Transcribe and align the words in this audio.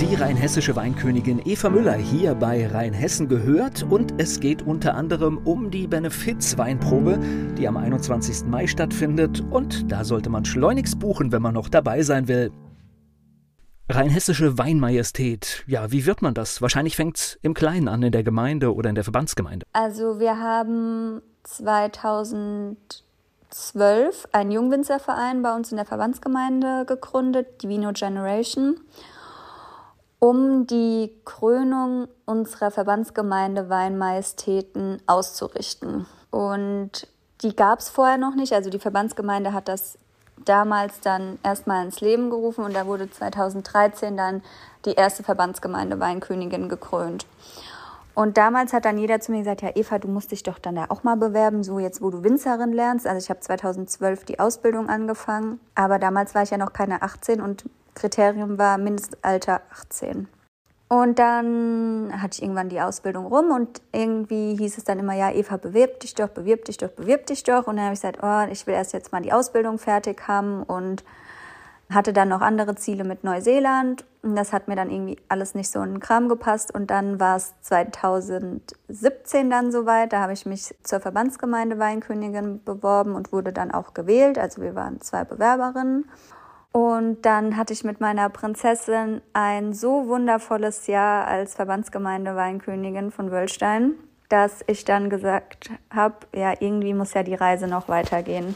Die 0.00 0.14
rheinhessische 0.14 0.76
Weinkönigin 0.76 1.42
Eva 1.44 1.68
Müller 1.68 1.94
hier 1.94 2.36
bei 2.36 2.68
Rheinhessen 2.68 3.26
gehört 3.26 3.82
und 3.82 4.14
es 4.18 4.38
geht 4.38 4.62
unter 4.62 4.94
anderem 4.94 5.38
um 5.38 5.72
die 5.72 5.88
Benefiz-Weinprobe, 5.88 7.18
die 7.58 7.66
am 7.66 7.76
21. 7.76 8.46
Mai 8.46 8.68
stattfindet 8.68 9.42
und 9.50 9.90
da 9.90 10.04
sollte 10.04 10.30
man 10.30 10.44
schleunigst 10.44 11.00
buchen, 11.00 11.32
wenn 11.32 11.42
man 11.42 11.54
noch 11.54 11.68
dabei 11.68 12.02
sein 12.02 12.28
will. 12.28 12.52
Rheinhessische 13.88 14.56
Weinmajestät, 14.56 15.64
ja, 15.66 15.90
wie 15.90 16.06
wird 16.06 16.22
man 16.22 16.32
das? 16.32 16.62
Wahrscheinlich 16.62 16.94
fängt 16.94 17.16
es 17.16 17.36
im 17.42 17.54
Kleinen 17.54 17.88
an, 17.88 18.04
in 18.04 18.12
der 18.12 18.22
Gemeinde 18.22 18.72
oder 18.72 18.90
in 18.90 18.94
der 18.94 19.02
Verbandsgemeinde. 19.02 19.66
Also 19.72 20.20
wir 20.20 20.38
haben 20.38 21.22
2012 21.42 24.28
einen 24.30 24.52
Jungwinzerverein 24.52 25.42
bei 25.42 25.56
uns 25.56 25.72
in 25.72 25.76
der 25.76 25.86
Verbandsgemeinde 25.86 26.84
gegründet, 26.86 27.62
die 27.62 27.68
Vino 27.68 27.90
Generation 27.92 28.76
um 30.20 30.66
die 30.66 31.12
Krönung 31.24 32.08
unserer 32.26 32.70
Verbandsgemeinde 32.70 33.68
Weinmajestäten 33.68 35.00
auszurichten. 35.06 36.06
Und 36.30 37.06
die 37.42 37.54
gab 37.54 37.78
es 37.78 37.88
vorher 37.88 38.18
noch 38.18 38.34
nicht. 38.34 38.52
Also 38.52 38.70
die 38.70 38.80
Verbandsgemeinde 38.80 39.52
hat 39.52 39.68
das 39.68 39.98
damals 40.44 41.00
dann 41.00 41.38
erstmal 41.42 41.84
ins 41.84 42.00
Leben 42.00 42.30
gerufen 42.30 42.64
und 42.64 42.74
da 42.74 42.86
wurde 42.86 43.10
2013 43.10 44.16
dann 44.16 44.42
die 44.84 44.94
erste 44.94 45.22
Verbandsgemeinde 45.22 46.00
Weinkönigin 46.00 46.68
gekrönt. 46.68 47.26
Und 48.14 48.36
damals 48.36 48.72
hat 48.72 48.84
dann 48.84 48.98
jeder 48.98 49.20
zu 49.20 49.30
mir 49.30 49.38
gesagt, 49.38 49.62
ja 49.62 49.70
Eva, 49.76 49.98
du 50.00 50.08
musst 50.08 50.32
dich 50.32 50.42
doch 50.42 50.58
dann 50.58 50.74
da 50.74 50.86
auch 50.88 51.04
mal 51.04 51.16
bewerben, 51.16 51.62
so 51.62 51.78
jetzt, 51.78 52.02
wo 52.02 52.10
du 52.10 52.24
Winzerin 52.24 52.72
lernst. 52.72 53.06
Also 53.06 53.24
ich 53.24 53.30
habe 53.30 53.38
2012 53.38 54.24
die 54.24 54.40
Ausbildung 54.40 54.88
angefangen, 54.88 55.60
aber 55.76 56.00
damals 56.00 56.34
war 56.34 56.42
ich 56.42 56.50
ja 56.50 56.58
noch 56.58 56.72
keine 56.72 57.02
18 57.02 57.40
und 57.40 57.64
Kriterium 57.94 58.58
war 58.58 58.78
Mindestalter 58.78 59.62
18. 59.70 60.28
Und 60.88 61.18
dann 61.18 62.10
hatte 62.22 62.36
ich 62.36 62.42
irgendwann 62.42 62.70
die 62.70 62.80
Ausbildung 62.80 63.26
rum 63.26 63.50
und 63.50 63.82
irgendwie 63.92 64.56
hieß 64.56 64.78
es 64.78 64.84
dann 64.84 64.98
immer, 64.98 65.12
ja, 65.12 65.30
Eva, 65.30 65.58
bewirb 65.58 66.00
dich 66.00 66.14
doch, 66.14 66.28
bewirb 66.28 66.64
dich 66.64 66.78
doch, 66.78 66.88
bewirb 66.88 67.26
dich 67.26 67.42
doch. 67.42 67.66
Und 67.66 67.76
dann 67.76 67.84
habe 67.84 67.94
ich 67.94 68.00
gesagt, 68.00 68.20
oh, 68.22 68.50
ich 68.50 68.66
will 68.66 68.72
erst 68.72 68.94
jetzt 68.94 69.12
mal 69.12 69.20
die 69.20 69.32
Ausbildung 69.32 69.78
fertig 69.78 70.26
haben 70.26 70.62
und 70.62 71.04
hatte 71.90 72.14
dann 72.14 72.28
noch 72.28 72.40
andere 72.40 72.74
Ziele 72.74 73.04
mit 73.04 73.22
Neuseeland. 73.22 74.06
Und 74.22 74.34
das 74.34 74.54
hat 74.54 74.68
mir 74.68 74.76
dann 74.76 74.90
irgendwie 74.90 75.18
alles 75.28 75.54
nicht 75.54 75.70
so 75.70 75.82
in 75.82 75.90
den 75.90 76.00
Kram 76.00 76.28
gepasst. 76.28 76.74
Und 76.74 76.90
dann 76.90 77.20
war 77.20 77.36
es 77.36 77.54
2017 77.60 79.50
dann 79.50 79.72
soweit. 79.72 80.14
Da 80.14 80.20
habe 80.20 80.32
ich 80.32 80.46
mich 80.46 80.74
zur 80.82 81.00
Verbandsgemeinde 81.00 81.78
Weinkönigin 81.78 82.64
beworben 82.64 83.14
und 83.14 83.30
wurde 83.30 83.52
dann 83.52 83.70
auch 83.70 83.92
gewählt. 83.92 84.38
Also 84.38 84.62
wir 84.62 84.74
waren 84.74 85.02
zwei 85.02 85.24
Bewerberinnen. 85.24 86.08
Und 86.72 87.22
dann 87.22 87.56
hatte 87.56 87.72
ich 87.72 87.84
mit 87.84 88.00
meiner 88.00 88.28
Prinzessin 88.28 89.22
ein 89.32 89.72
so 89.72 90.06
wundervolles 90.06 90.86
Jahr 90.86 91.26
als 91.26 91.54
Verbandsgemeinde 91.54 92.36
Weinkönigin 92.36 93.10
von 93.10 93.30
Wöllstein, 93.30 93.94
dass 94.28 94.62
ich 94.66 94.84
dann 94.84 95.08
gesagt 95.08 95.70
habe, 95.90 96.14
ja, 96.34 96.54
irgendwie 96.60 96.94
muss 96.94 97.14
ja 97.14 97.22
die 97.22 97.34
Reise 97.34 97.66
noch 97.66 97.88
weitergehen. 97.88 98.54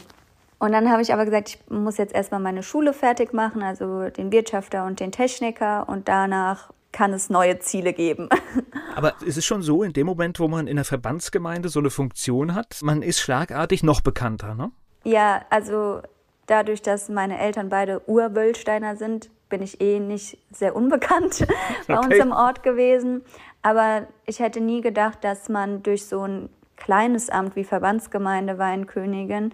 Und 0.59 0.71
dann 0.71 0.89
habe 0.89 1.01
ich 1.01 1.11
aber 1.11 1.25
gesagt, 1.25 1.49
ich 1.49 1.59
muss 1.69 1.97
jetzt 1.97 2.13
erstmal 2.13 2.39
meine 2.39 2.63
Schule 2.63 2.93
fertig 2.93 3.33
machen, 3.33 3.63
also 3.63 4.09
den 4.09 4.31
Wirtschafter 4.31 4.85
und 4.85 4.99
den 4.99 5.11
Techniker 5.11 5.89
und 5.89 6.07
danach 6.07 6.71
kann 6.93 7.11
es 7.11 7.29
neue 7.29 7.59
Ziele 7.59 7.91
geben. 7.91 8.29
Aber 8.95 9.15
es 9.27 9.35
ist 9.35 9.45
schon 9.45 9.63
so, 9.63 9.83
in 9.83 9.91
dem 9.91 10.05
Moment, 10.05 10.39
wo 10.39 10.47
man 10.47 10.67
in 10.67 10.75
der 10.75 10.85
Verbandsgemeinde 10.85 11.67
so 11.67 11.79
eine 11.79 11.89
Funktion 11.89 12.53
hat, 12.53 12.79
man 12.83 13.01
ist 13.01 13.19
schlagartig 13.19 13.83
noch 13.83 14.01
bekannter, 14.01 14.53
ne? 14.53 14.71
Ja, 15.03 15.41
also 15.49 16.01
dadurch, 16.47 16.81
dass 16.81 17.09
meine 17.09 17.39
Eltern 17.39 17.69
beide 17.69 18.07
Urwöllsteiner 18.07 18.95
sind, 18.95 19.29
bin 19.49 19.61
ich 19.61 19.81
eh 19.81 19.99
nicht 19.99 20.37
sehr 20.51 20.75
unbekannt 20.75 21.45
bei 21.87 21.97
okay. 21.97 22.05
uns 22.05 22.15
im 22.15 22.31
Ort 22.31 22.63
gewesen. 22.63 23.23
Aber 23.61 24.07
ich 24.25 24.39
hätte 24.39 24.61
nie 24.61 24.81
gedacht, 24.81 25.23
dass 25.23 25.49
man 25.49 25.83
durch 25.83 26.05
so 26.05 26.21
ein 26.21 26.49
kleines 26.75 27.29
Amt 27.29 27.55
wie 27.55 27.63
Verbandsgemeinde 27.63 28.57
Weinkönigin 28.57 29.53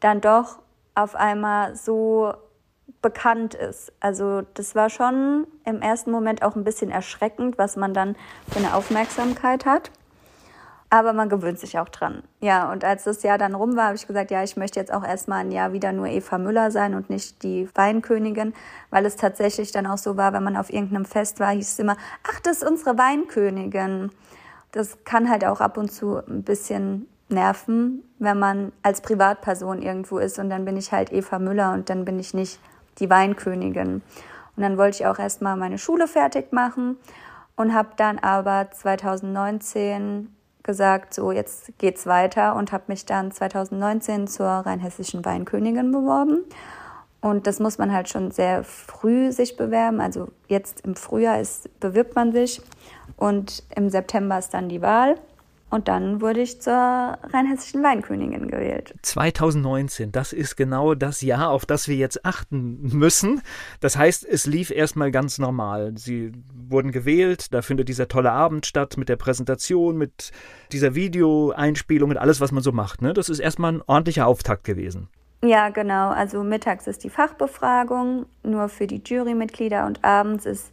dann 0.00 0.20
doch 0.20 0.60
auf 0.94 1.14
einmal 1.14 1.74
so 1.74 2.32
bekannt 3.02 3.54
ist. 3.54 3.92
Also 4.00 4.42
das 4.54 4.74
war 4.74 4.90
schon 4.90 5.46
im 5.64 5.80
ersten 5.80 6.10
Moment 6.10 6.42
auch 6.42 6.54
ein 6.54 6.64
bisschen 6.64 6.90
erschreckend, 6.90 7.56
was 7.58 7.76
man 7.76 7.94
dann 7.94 8.16
für 8.50 8.58
eine 8.58 8.74
Aufmerksamkeit 8.74 9.64
hat 9.64 9.90
aber 10.90 11.12
man 11.12 11.28
gewöhnt 11.28 11.60
sich 11.60 11.78
auch 11.78 11.88
dran. 11.88 12.24
Ja, 12.40 12.70
und 12.70 12.84
als 12.84 13.04
das 13.04 13.22
Jahr 13.22 13.38
dann 13.38 13.54
rum 13.54 13.76
war, 13.76 13.86
habe 13.86 13.96
ich 13.96 14.08
gesagt, 14.08 14.32
ja, 14.32 14.42
ich 14.42 14.56
möchte 14.56 14.80
jetzt 14.80 14.92
auch 14.92 15.04
erstmal 15.04 15.38
ein 15.38 15.52
Jahr 15.52 15.72
wieder 15.72 15.92
nur 15.92 16.08
Eva 16.08 16.36
Müller 16.36 16.72
sein 16.72 16.94
und 16.94 17.08
nicht 17.08 17.44
die 17.44 17.68
Weinkönigin, 17.74 18.52
weil 18.90 19.06
es 19.06 19.14
tatsächlich 19.14 19.70
dann 19.70 19.86
auch 19.86 19.98
so 19.98 20.16
war, 20.16 20.32
wenn 20.32 20.42
man 20.42 20.56
auf 20.56 20.72
irgendeinem 20.72 21.04
Fest 21.04 21.38
war, 21.38 21.50
hieß 21.52 21.72
es 21.72 21.78
immer, 21.78 21.96
ach, 22.28 22.40
das 22.40 22.58
ist 22.58 22.68
unsere 22.68 22.98
Weinkönigin. 22.98 24.10
Das 24.72 25.04
kann 25.04 25.30
halt 25.30 25.44
auch 25.44 25.60
ab 25.60 25.76
und 25.76 25.92
zu 25.92 26.16
ein 26.16 26.42
bisschen 26.42 27.08
nerven, 27.28 28.02
wenn 28.18 28.40
man 28.40 28.72
als 28.82 29.00
Privatperson 29.00 29.82
irgendwo 29.82 30.18
ist 30.18 30.40
und 30.40 30.50
dann 30.50 30.64
bin 30.64 30.76
ich 30.76 30.90
halt 30.90 31.12
Eva 31.12 31.38
Müller 31.38 31.72
und 31.72 31.88
dann 31.88 32.04
bin 32.04 32.18
ich 32.18 32.34
nicht 32.34 32.58
die 32.98 33.08
Weinkönigin. 33.08 34.02
Und 34.56 34.62
dann 34.62 34.76
wollte 34.76 34.96
ich 34.96 35.06
auch 35.06 35.20
erstmal 35.20 35.56
meine 35.56 35.78
Schule 35.78 36.08
fertig 36.08 36.52
machen 36.52 36.96
und 37.54 37.72
habe 37.72 37.90
dann 37.96 38.18
aber 38.18 38.70
2019 38.72 40.34
gesagt, 40.62 41.14
so 41.14 41.32
jetzt 41.32 41.72
geht's 41.78 42.06
weiter 42.06 42.56
und 42.56 42.72
habe 42.72 42.84
mich 42.88 43.06
dann 43.06 43.32
2019 43.32 44.26
zur 44.26 44.46
rheinhessischen 44.46 45.24
Weinkönigin 45.24 45.92
beworben. 45.92 46.44
Und 47.20 47.46
das 47.46 47.60
muss 47.60 47.78
man 47.78 47.92
halt 47.92 48.08
schon 48.08 48.30
sehr 48.30 48.64
früh 48.64 49.30
sich 49.30 49.56
bewerben. 49.56 50.00
Also 50.00 50.28
jetzt 50.48 50.82
im 50.86 50.96
Frühjahr 50.96 51.40
ist, 51.40 51.68
bewirbt 51.80 52.14
man 52.14 52.32
sich 52.32 52.62
und 53.16 53.62
im 53.76 53.90
September 53.90 54.38
ist 54.38 54.54
dann 54.54 54.68
die 54.68 54.80
Wahl. 54.80 55.16
Und 55.70 55.86
dann 55.86 56.20
wurde 56.20 56.40
ich 56.40 56.60
zur 56.60 56.72
rheinhessischen 56.72 57.82
Weinkönigin 57.82 58.48
gewählt. 58.48 58.94
2019, 59.02 60.10
das 60.10 60.32
ist 60.32 60.56
genau 60.56 60.94
das 60.94 61.22
Jahr, 61.22 61.50
auf 61.50 61.64
das 61.64 61.86
wir 61.86 61.94
jetzt 61.94 62.26
achten 62.26 62.80
müssen. 62.82 63.40
Das 63.78 63.96
heißt, 63.96 64.26
es 64.26 64.46
lief 64.46 64.70
erstmal 64.72 65.12
ganz 65.12 65.38
normal. 65.38 65.92
Sie 65.96 66.32
wurden 66.68 66.90
gewählt, 66.90 67.54
da 67.54 67.62
findet 67.62 67.88
dieser 67.88 68.08
tolle 68.08 68.32
Abend 68.32 68.66
statt 68.66 68.96
mit 68.96 69.08
der 69.08 69.14
Präsentation, 69.16 69.96
mit 69.96 70.32
dieser 70.72 70.96
Videoeinspielung, 70.96 72.08
mit 72.08 72.18
alles, 72.18 72.40
was 72.40 72.50
man 72.50 72.64
so 72.64 72.72
macht. 72.72 73.00
Ne? 73.00 73.14
Das 73.14 73.28
ist 73.28 73.38
erstmal 73.38 73.74
ein 73.74 73.82
ordentlicher 73.86 74.26
Auftakt 74.26 74.64
gewesen. 74.64 75.08
Ja, 75.42 75.68
genau. 75.70 76.10
Also 76.10 76.42
mittags 76.42 76.88
ist 76.88 77.04
die 77.04 77.10
Fachbefragung 77.10 78.26
nur 78.42 78.68
für 78.68 78.88
die 78.88 79.02
Jurymitglieder 79.04 79.86
und 79.86 80.04
abends 80.04 80.46
ist, 80.46 80.72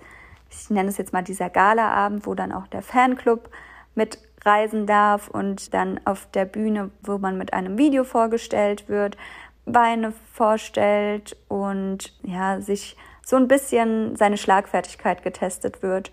ich 0.50 0.70
nenne 0.72 0.90
es 0.90 0.98
jetzt 0.98 1.14
mal 1.14 1.24
dieser 1.24 1.50
Galaabend, 1.50 2.26
wo 2.26 2.34
dann 2.34 2.52
auch 2.52 2.68
der 2.68 2.82
Fanclub 2.82 3.50
mit 3.96 4.20
reisen 4.48 4.88
darf 4.88 5.28
und 5.28 5.74
dann 5.74 6.00
auf 6.06 6.28
der 6.32 6.46
Bühne, 6.46 6.90
wo 7.04 7.18
man 7.18 7.38
mit 7.38 7.54
einem 7.54 7.78
Video 7.78 8.04
vorgestellt 8.04 8.90
wird, 8.90 9.18
Beine 9.66 10.14
vorstellt 10.34 11.36
und 11.50 12.14
ja, 12.24 12.62
sich 12.62 12.96
so 13.24 13.36
ein 13.36 13.50
bisschen 13.50 14.16
seine 14.16 14.38
Schlagfertigkeit 14.38 15.22
getestet 15.22 15.84
wird. 15.84 16.12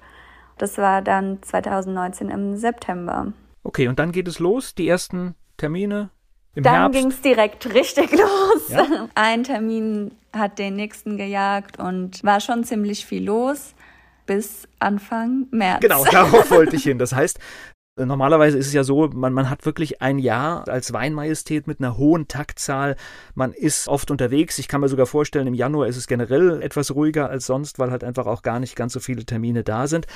Das 0.59 0.77
war 0.79 1.03
dann 1.03 1.41
2019 1.43 2.29
im 2.29 2.57
September. 2.57 3.33
Okay, 3.63 3.89
und 3.89 3.99
dann 3.99 4.13
geht 4.13 4.29
es 4.29 4.41
los, 4.41 4.75
die 4.75 4.89
ersten 4.89 5.37
Termine 5.57 6.11
im 6.55 6.63
dann 6.63 6.93
ging 6.93 7.09
es 7.09 7.21
direkt 7.21 7.73
richtig 7.75 8.13
los. 8.17 8.69
Ja? 8.69 9.09
Ein 9.15 9.45
Termin 9.45 10.13
hat 10.33 10.59
den 10.59 10.77
nächsten 10.77 11.17
gejagt 11.17 11.79
und 11.79 12.23
war 12.23 12.41
schon 12.41 12.65
ziemlich 12.65 13.07
viel 13.07 13.25
los 13.25 13.75
bis 14.27 14.69
Anfang 14.79 15.47
März. 15.51 15.81
Genau, 15.81 16.05
darauf 16.05 16.51
wollte 16.51 16.77
ich 16.77 16.85
hin. 16.85 16.99
Das 16.99 17.13
heißt, 17.13 17.39
Normalerweise 17.97 18.59
ist 18.59 18.67
es 18.67 18.73
ja 18.73 18.83
so, 18.83 19.09
man, 19.15 19.33
man 19.33 19.49
hat 19.49 19.65
wirklich 19.65 20.03
ein 20.03 20.19
Jahr 20.19 20.67
als 20.69 20.93
Weinmajestät 20.93 21.69
mit 21.69 21.79
einer 21.79 21.97
hohen 21.97 22.27
Taktzahl. 22.27 22.97
Man 23.37 23.53
ist 23.53 23.87
oft 23.87 24.11
unterwegs. 24.11 24.59
Ich 24.59 24.67
kann 24.67 24.81
mir 24.81 24.89
sogar 24.89 25.07
vorstellen, 25.07 25.47
im 25.47 25.55
Januar 25.55 25.87
ist 25.87 25.97
es 25.97 26.09
generell 26.09 26.61
etwas 26.61 26.93
ruhiger 26.93 27.31
als 27.31 27.47
sonst, 27.47 27.79
weil 27.79 27.93
halt 27.93 28.03
einfach 28.03 28.27
auch 28.27 28.43
gar 28.43 28.59
nicht 28.59 28.75
ganz 28.75 28.95
so 28.95 29.01
viele 29.01 29.25
Termine 29.25 29.63
da 29.63 29.87
sind. 29.87 30.09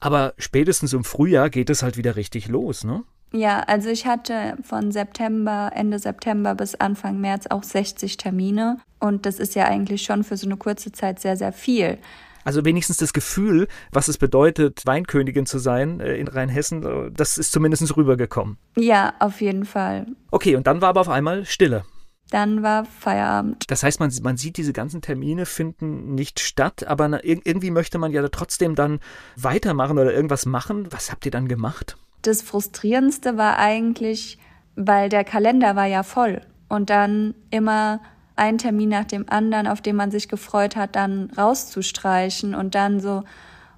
Aber 0.00 0.32
spätestens 0.38 0.94
im 0.94 1.04
Frühjahr 1.04 1.50
geht 1.50 1.68
es 1.68 1.82
halt 1.82 1.98
wieder 1.98 2.16
richtig 2.16 2.48
los, 2.48 2.84
ne? 2.84 3.04
Ja, 3.32 3.60
also 3.60 3.90
ich 3.90 4.06
hatte 4.06 4.56
von 4.62 4.90
September, 4.90 5.72
Ende 5.74 5.98
September 5.98 6.54
bis 6.54 6.74
Anfang 6.74 7.20
März 7.20 7.48
auch 7.48 7.64
60 7.64 8.16
Termine. 8.16 8.78
Und 8.98 9.26
das 9.26 9.40
ist 9.40 9.54
ja 9.54 9.66
eigentlich 9.66 10.02
schon 10.02 10.24
für 10.24 10.38
so 10.38 10.46
eine 10.46 10.56
kurze 10.56 10.90
Zeit 10.90 11.20
sehr, 11.20 11.36
sehr 11.36 11.52
viel. 11.52 11.98
Also 12.46 12.64
wenigstens 12.64 12.98
das 12.98 13.12
Gefühl, 13.12 13.66
was 13.90 14.06
es 14.06 14.18
bedeutet, 14.18 14.86
Weinkönigin 14.86 15.46
zu 15.46 15.58
sein 15.58 15.98
äh, 15.98 16.14
in 16.14 16.28
Rheinhessen, 16.28 16.84
äh, 16.84 17.10
das 17.10 17.38
ist 17.38 17.50
zumindest 17.50 17.96
rübergekommen. 17.96 18.56
Ja, 18.76 19.14
auf 19.18 19.40
jeden 19.40 19.64
Fall. 19.64 20.06
Okay, 20.30 20.54
und 20.54 20.68
dann 20.68 20.80
war 20.80 20.90
aber 20.90 21.00
auf 21.00 21.08
einmal 21.08 21.44
Stille. 21.44 21.84
Dann 22.30 22.62
war 22.62 22.84
Feierabend. 22.84 23.64
Das 23.68 23.82
heißt, 23.82 23.98
man, 23.98 24.12
man 24.22 24.36
sieht, 24.36 24.58
diese 24.58 24.72
ganzen 24.72 25.02
Termine 25.02 25.44
finden 25.44 26.14
nicht 26.14 26.38
statt, 26.38 26.86
aber 26.86 27.24
irgendwie 27.24 27.72
möchte 27.72 27.98
man 27.98 28.12
ja 28.12 28.26
trotzdem 28.28 28.76
dann 28.76 29.00
weitermachen 29.34 29.98
oder 29.98 30.14
irgendwas 30.14 30.46
machen. 30.46 30.86
Was 30.92 31.10
habt 31.10 31.24
ihr 31.24 31.32
dann 31.32 31.48
gemacht? 31.48 31.96
Das 32.22 32.42
Frustrierendste 32.42 33.36
war 33.36 33.58
eigentlich, 33.58 34.38
weil 34.76 35.08
der 35.08 35.24
Kalender 35.24 35.74
war 35.74 35.86
ja 35.86 36.04
voll 36.04 36.42
und 36.68 36.90
dann 36.90 37.34
immer 37.50 38.00
ein 38.36 38.58
Termin 38.58 38.90
nach 38.90 39.04
dem 39.04 39.28
anderen, 39.28 39.66
auf 39.66 39.80
den 39.80 39.96
man 39.96 40.10
sich 40.10 40.28
gefreut 40.28 40.76
hat, 40.76 40.94
dann 40.94 41.30
rauszustreichen 41.36 42.54
und 42.54 42.74
dann 42.74 43.00
so, 43.00 43.24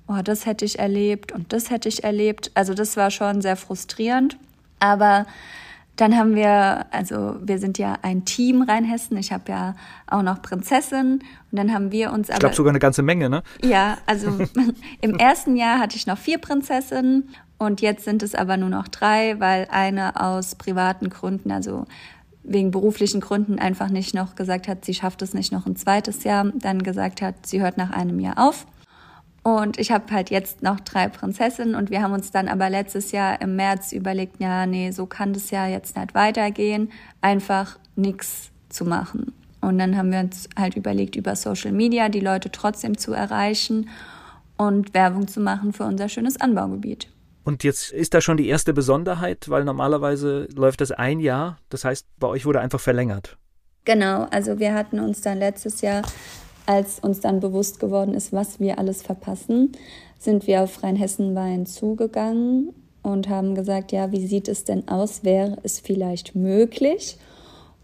oh, 0.09 0.21
das 0.23 0.47
hätte 0.47 0.65
ich 0.65 0.79
erlebt 0.79 1.33
und 1.33 1.53
das 1.53 1.71
hätte 1.71 1.89
ich 1.89 2.05
erlebt. 2.05 2.51
Also 2.55 2.75
das 2.75 2.97
war 2.97 3.11
schon 3.11 3.41
sehr 3.41 3.57
frustrierend. 3.57 4.37
Aber 4.81 5.27
dann 5.97 6.17
haben 6.17 6.37
wir, 6.37 6.87
also 6.93 7.37
wir 7.41 7.59
sind 7.59 7.79
ja 7.79 7.95
ein 8.03 8.25
Team 8.25 8.63
Rheinhessen. 8.63 9.17
Ich 9.17 9.33
habe 9.33 9.51
ja 9.51 9.75
auch 10.07 10.23
noch 10.23 10.43
Prinzessin 10.43 11.25
und 11.51 11.59
dann 11.59 11.73
haben 11.73 11.91
wir 11.91 12.13
uns. 12.13 12.29
Ich 12.29 12.39
glaube 12.39 12.55
sogar 12.55 12.71
eine 12.71 12.79
ganze 12.79 13.03
Menge, 13.03 13.29
ne? 13.29 13.43
Ja, 13.65 13.99
also 14.07 14.39
im 15.01 15.15
ersten 15.17 15.57
Jahr 15.57 15.81
hatte 15.81 15.97
ich 15.97 16.07
noch 16.07 16.19
vier 16.19 16.39
Prinzessinnen 16.39 17.29
und 17.59 17.81
jetzt 17.81 18.05
sind 18.05 18.23
es 18.23 18.37
aber 18.37 18.57
nur 18.57 18.69
noch 18.69 18.87
drei, 18.87 19.41
weil 19.41 19.67
eine 19.71 20.21
aus 20.21 20.55
privaten 20.55 21.11
Gründen, 21.11 21.51
also 21.51 21.87
wegen 22.49 22.71
beruflichen 22.71 23.21
Gründen 23.21 23.59
einfach 23.59 23.89
nicht 23.91 24.15
noch 24.15 24.35
gesagt 24.35 24.69
hat, 24.69 24.85
sie 24.85 24.95
schafft 24.95 25.23
es 25.23 25.35
nicht 25.35 25.53
noch 25.53 25.67
ein 25.67 25.77
zweites 25.77 26.25
Jahr, 26.25 26.50
dann 26.55 26.83
gesagt 26.83 27.23
hat, 27.23 27.47
sie 27.47 27.61
hört 27.61 27.77
nach 27.77 27.91
einem 27.91 28.19
Jahr 28.19 28.39
auf. 28.39 28.67
Und 29.43 29.79
ich 29.79 29.93
habe 29.93 30.12
halt 30.12 30.31
jetzt 30.31 30.62
noch 30.62 30.81
drei 30.81 31.09
Prinzessinnen 31.09 31.75
und 31.75 31.91
wir 31.91 32.03
haben 32.03 32.12
uns 32.12 32.31
dann 32.31 32.49
aber 32.49 32.69
letztes 32.69 33.12
Jahr 33.12 33.41
im 33.41 33.56
März 33.56 33.93
überlegt, 33.93 34.41
ja, 34.41 34.67
nee, 34.67 34.91
so 34.91 35.06
kann 35.06 35.33
das 35.33 35.50
ja 35.50 35.67
jetzt 35.67 35.97
nicht 35.97 36.15
weitergehen, 36.15 36.91
einfach 37.21 37.79
nichts 37.97 38.50
zu 38.69 38.85
machen. 38.85 39.33
Und 39.61 39.79
dann 39.79 39.97
haben 39.97 40.12
wir 40.12 40.21
uns 40.21 40.49
halt 40.56 40.77
überlegt, 40.77 41.17
über 41.17 41.35
Social 41.35 41.73
Media 41.73 42.09
die 42.09 42.21
Leute 42.21 42.50
trotzdem 42.50 42.99
zu 42.99 43.12
erreichen 43.12 43.89
und 44.56 44.95
Werbung 44.95 45.29
zu 45.29 45.41
machen 45.41 45.73
für 45.73 45.85
unser 45.85 46.09
schönes 46.09 46.41
Anbaugebiet. 46.41 47.09
Und 47.49 47.65
jetzt 47.65 47.93
ist 47.93 48.12
da 48.12 48.21
schon 48.21 48.37
die 48.37 48.47
erste 48.47 48.75
Besonderheit, 48.75 49.49
weil 49.49 49.65
normalerweise 49.65 50.49
läuft 50.55 50.83
das 50.83 50.91
ein 50.91 51.19
Jahr. 51.19 51.56
Das 51.71 51.83
heißt, 51.83 52.06
bei 52.19 52.27
euch 52.27 52.45
wurde 52.45 52.61
einfach 52.61 52.79
verlängert. 52.79 53.39
Genau, 53.87 54.27
also 54.31 54.59
wir 54.59 54.75
hatten 54.75 55.00
uns 55.00 55.23
dann 55.23 55.39
letztes 55.39 55.81
Jahr, 55.81 56.03
als 56.67 56.99
uns 56.99 57.21
dann 57.21 57.41
bewusst 57.41 57.81
geworden 57.81 58.12
ist, 58.12 58.35
was 58.35 58.61
wir 58.61 58.79
alles 58.79 59.00
verpassen, 59.00 59.73
sind 60.19 60.47
wir 60.47 60.61
auf 60.61 60.83
Rheinhessen-Wein 60.83 61.65
zugegangen 61.65 62.75
und 63.00 63.31
haben 63.31 63.55
gesagt, 63.55 63.93
ja, 63.93 64.12
wie 64.12 64.27
sieht 64.27 64.47
es 64.47 64.65
denn 64.65 64.87
aus? 64.87 65.25
Wäre 65.25 65.56
es 65.62 65.81
vielleicht 65.81 66.35
möglich? 66.35 67.17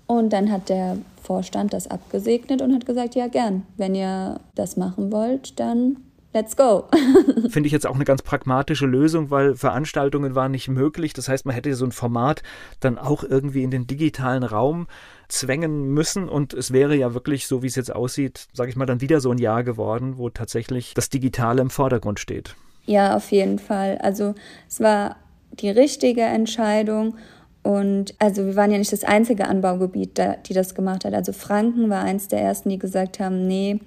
Und 0.07 0.35
dann 0.35 0.53
hat 0.53 0.69
der 0.69 0.99
Vorstand 1.23 1.73
das 1.73 1.91
abgesegnet 1.91 2.61
und 2.61 2.75
hat 2.75 2.85
gesagt, 2.85 3.15
ja, 3.15 3.29
gern. 3.29 3.63
Wenn 3.79 3.95
ihr 3.95 4.41
das 4.57 4.77
machen 4.77 5.11
wollt, 5.11 5.59
dann 5.59 6.04
let's 6.35 6.57
go. 6.57 6.85
Finde 7.49 7.67
ich 7.67 7.73
jetzt 7.73 7.87
auch 7.87 7.95
eine 7.95 8.05
ganz 8.05 8.21
pragmatische 8.21 8.87
Lösung, 8.87 9.31
weil 9.31 9.55
Veranstaltungen 9.55 10.35
waren 10.35 10.51
nicht 10.51 10.69
möglich. 10.69 11.15
Das 11.15 11.29
heißt, 11.29 11.47
man 11.47 11.55
hätte 11.55 11.75
so 11.75 11.87
ein 11.87 11.93
Format 11.93 12.43
dann 12.81 12.99
auch 12.99 13.25
irgendwie 13.25 13.63
in 13.63 13.71
den 13.71 13.87
digitalen 13.87 14.43
Raum 14.43 14.87
zwängen 15.29 15.95
müssen 15.95 16.29
und 16.29 16.53
es 16.53 16.73
wäre 16.73 16.95
ja 16.95 17.15
wirklich, 17.15 17.47
so 17.47 17.63
wie 17.63 17.69
es 17.69 17.77
jetzt 17.77 17.95
aussieht, 17.95 18.49
sage 18.53 18.69
ich 18.69 18.77
mal, 18.77 18.85
dann 18.85 19.01
wieder 19.01 19.21
so 19.21 19.31
ein 19.31 19.39
Jahr 19.39 19.65
geworden, 19.65 20.19
wo 20.19 20.29
tatsächlich 20.29 20.93
das 20.93 21.09
Digitale 21.09 21.63
im 21.63 21.71
Vordergrund 21.71 22.21
steht. 22.21 22.55
Ja, 22.85 23.17
auf 23.17 23.33
jeden 23.33 23.59
Fall. 23.59 23.97
Also 23.99 24.35
es 24.69 24.81
war 24.81 25.17
die 25.53 25.71
richtige 25.71 26.23
Entscheidung. 26.23 27.17
Und 27.63 28.15
also 28.19 28.45
wir 28.45 28.57
waren 28.57 28.71
ja 28.71 28.77
nicht 28.77 28.93
das 28.93 29.05
einzige 29.05 29.49
Anbaugebiet, 29.49 30.21
die 30.47 30.53
das 30.53 30.75
gemacht 30.75 31.07
hat. 31.07 31.15
Also 31.15 31.33
Franken 31.33 31.89
war 31.89 32.03
eins 32.03 32.29
der 32.29 32.43
ersten, 32.43 32.69
die 32.69 32.79
gesagt 32.79 33.21
haben, 33.21 33.47
nee, 33.47 33.81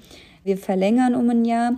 wir 0.43 0.57
verlängern 0.57 1.13
um 1.13 1.29
ein 1.29 1.45
Jahr. 1.45 1.73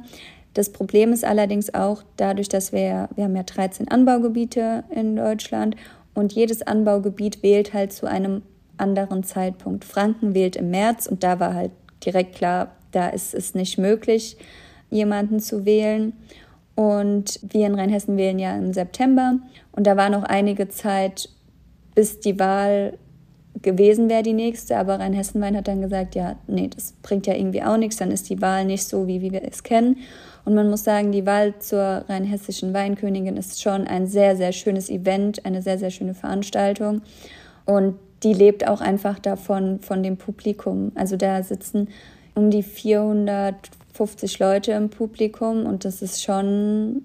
Das 0.53 0.71
Problem 0.71 1.13
ist 1.13 1.25
allerdings 1.25 1.73
auch 1.73 2.03
dadurch, 2.17 2.49
dass 2.49 2.71
wir, 2.71 3.09
wir 3.15 3.25
haben 3.25 3.35
ja 3.35 3.43
13 3.43 3.87
Anbaugebiete 3.87 4.83
in 4.89 5.15
Deutschland 5.15 5.75
und 6.13 6.33
jedes 6.33 6.61
Anbaugebiet 6.61 7.43
wählt 7.43 7.73
halt 7.73 7.93
zu 7.93 8.07
einem 8.07 8.41
anderen 8.77 9.23
Zeitpunkt. 9.23 9.85
Franken 9.85 10.33
wählt 10.33 10.55
im 10.55 10.71
März 10.71 11.07
und 11.07 11.23
da 11.23 11.39
war 11.39 11.53
halt 11.53 11.71
direkt 12.05 12.35
klar, 12.35 12.71
da 12.91 13.09
ist 13.09 13.33
es 13.33 13.53
nicht 13.53 13.77
möglich, 13.77 14.37
jemanden 14.89 15.39
zu 15.39 15.65
wählen. 15.65 16.13
Und 16.75 17.39
wir 17.43 17.67
in 17.67 17.75
Rheinhessen 17.75 18.17
wählen 18.17 18.39
ja 18.39 18.57
im 18.57 18.73
September 18.73 19.35
und 19.73 19.85
da 19.85 19.97
war 19.97 20.09
noch 20.09 20.23
einige 20.23 20.69
Zeit, 20.69 21.29
bis 21.93 22.21
die 22.21 22.39
Wahl 22.39 22.97
gewesen 23.61 24.09
wäre, 24.09 24.23
die 24.23 24.33
nächste. 24.33 24.77
Aber 24.77 24.99
Rheinhessen-Wein 24.99 25.57
hat 25.57 25.67
dann 25.67 25.81
gesagt, 25.81 26.15
ja, 26.15 26.37
nee, 26.47 26.69
das 26.73 26.93
bringt 27.01 27.27
ja 27.27 27.35
irgendwie 27.35 27.63
auch 27.63 27.77
nichts, 27.77 27.97
dann 27.97 28.11
ist 28.11 28.29
die 28.29 28.41
Wahl 28.41 28.65
nicht 28.65 28.85
so, 28.85 29.07
wie, 29.07 29.21
wie 29.21 29.31
wir 29.31 29.43
es 29.43 29.63
kennen. 29.63 29.97
Und 30.49 30.55
man 30.55 30.71
muss 30.71 30.83
sagen, 30.83 31.11
die 31.11 31.27
Wahl 31.27 31.59
zur 31.59 32.05
rheinhessischen 32.09 32.73
Weinkönigin 32.73 33.37
ist 33.37 33.61
schon 33.61 33.85
ein 33.85 34.07
sehr, 34.07 34.35
sehr 34.35 34.51
schönes 34.51 34.89
Event, 34.89 35.45
eine 35.45 35.61
sehr, 35.61 35.77
sehr 35.77 35.91
schöne 35.91 36.15
Veranstaltung. 36.15 37.03
Und 37.65 37.99
die 38.23 38.33
lebt 38.33 38.67
auch 38.67 38.81
einfach 38.81 39.19
davon, 39.19 39.79
von 39.79 40.01
dem 40.01 40.17
Publikum. 40.17 40.91
Also 40.95 41.17
da 41.17 41.43
sitzen 41.43 41.89
um 42.33 42.49
die 42.49 42.63
450 42.63 44.39
Leute 44.39 44.71
im 44.71 44.89
Publikum 44.89 45.67
und 45.67 45.85
das 45.85 46.01
ist 46.01 46.23
schon 46.23 47.03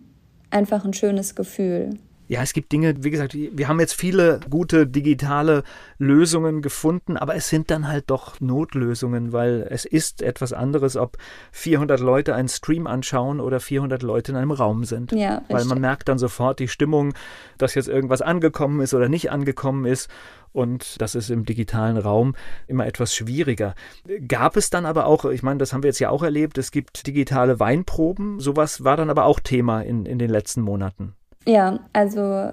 einfach 0.48 0.86
ein 0.86 0.94
schönes 0.94 1.34
Gefühl. 1.34 1.90
Ja, 2.26 2.40
es 2.42 2.54
gibt 2.54 2.72
Dinge, 2.72 3.04
wie 3.04 3.10
gesagt, 3.10 3.34
wir 3.34 3.68
haben 3.68 3.80
jetzt 3.80 3.94
viele 3.94 4.40
gute 4.48 4.86
digitale 4.86 5.62
Lösungen 5.98 6.62
gefunden, 6.62 7.18
aber 7.18 7.34
es 7.34 7.50
sind 7.50 7.70
dann 7.70 7.86
halt 7.86 8.04
doch 8.08 8.40
Notlösungen, 8.40 9.32
weil 9.32 9.66
es 9.68 9.84
ist 9.84 10.22
etwas 10.22 10.54
anderes, 10.54 10.96
ob 10.96 11.18
400 11.52 12.00
Leute 12.00 12.34
einen 12.34 12.48
Stream 12.48 12.86
anschauen 12.86 13.40
oder 13.40 13.60
400 13.60 14.02
Leute 14.02 14.32
in 14.32 14.38
einem 14.38 14.52
Raum 14.52 14.84
sind. 14.84 15.12
Ja, 15.12 15.38
richtig. 15.38 15.54
Weil 15.54 15.64
man 15.66 15.80
merkt 15.80 16.08
dann 16.08 16.18
sofort 16.18 16.60
die 16.60 16.68
Stimmung, 16.68 17.12
dass 17.58 17.74
jetzt 17.74 17.88
irgendwas 17.88 18.22
angekommen 18.22 18.80
ist 18.80 18.94
oder 18.94 19.10
nicht 19.10 19.30
angekommen 19.30 19.84
ist. 19.84 20.08
Und 20.52 21.00
das 21.02 21.16
ist 21.16 21.30
im 21.30 21.44
digitalen 21.44 21.96
Raum 21.96 22.36
immer 22.68 22.86
etwas 22.86 23.12
schwieriger. 23.12 23.74
Gab 24.28 24.56
es 24.56 24.70
dann 24.70 24.86
aber 24.86 25.06
auch, 25.06 25.24
ich 25.24 25.42
meine, 25.42 25.58
das 25.58 25.72
haben 25.72 25.82
wir 25.82 25.88
jetzt 25.88 25.98
ja 25.98 26.10
auch 26.10 26.22
erlebt, 26.22 26.58
es 26.58 26.70
gibt 26.70 27.08
digitale 27.08 27.58
Weinproben. 27.58 28.38
Sowas 28.38 28.84
war 28.84 28.96
dann 28.96 29.10
aber 29.10 29.24
auch 29.24 29.40
Thema 29.40 29.82
in, 29.82 30.06
in 30.06 30.20
den 30.20 30.30
letzten 30.30 30.62
Monaten. 30.62 31.14
Ja, 31.46 31.80
also 31.92 32.50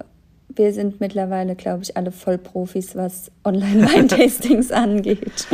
wir 0.56 0.72
sind 0.72 1.00
mittlerweile, 1.00 1.56
glaube 1.56 1.82
ich, 1.82 1.96
alle 1.96 2.12
Vollprofis, 2.12 2.94
was 2.94 3.30
Online-Weintastings 3.44 4.70
angeht. 4.72 5.46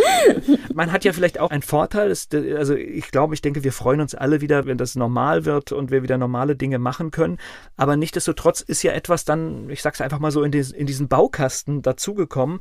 Man 0.74 0.92
hat 0.92 1.04
ja 1.04 1.12
vielleicht 1.12 1.38
auch 1.38 1.50
einen 1.50 1.62
Vorteil. 1.62 2.08
Also 2.08 2.74
ich 2.74 3.10
glaube, 3.10 3.34
ich 3.34 3.42
denke, 3.42 3.64
wir 3.64 3.72
freuen 3.72 4.00
uns 4.00 4.14
alle 4.14 4.40
wieder, 4.40 4.66
wenn 4.66 4.78
das 4.78 4.96
normal 4.96 5.44
wird 5.44 5.72
und 5.72 5.90
wir 5.90 6.02
wieder 6.02 6.18
normale 6.18 6.56
Dinge 6.56 6.78
machen 6.78 7.10
können. 7.10 7.38
Aber 7.76 7.96
nichtsdestotrotz 7.96 8.60
ist 8.60 8.82
ja 8.82 8.92
etwas 8.92 9.24
dann, 9.24 9.70
ich 9.70 9.82
sage 9.82 9.94
es 9.94 10.00
einfach 10.00 10.18
mal 10.18 10.30
so, 10.30 10.42
in, 10.42 10.50
diesen 10.52 11.08
Baukasten 11.08 11.82
dazugekommen. 11.82 12.60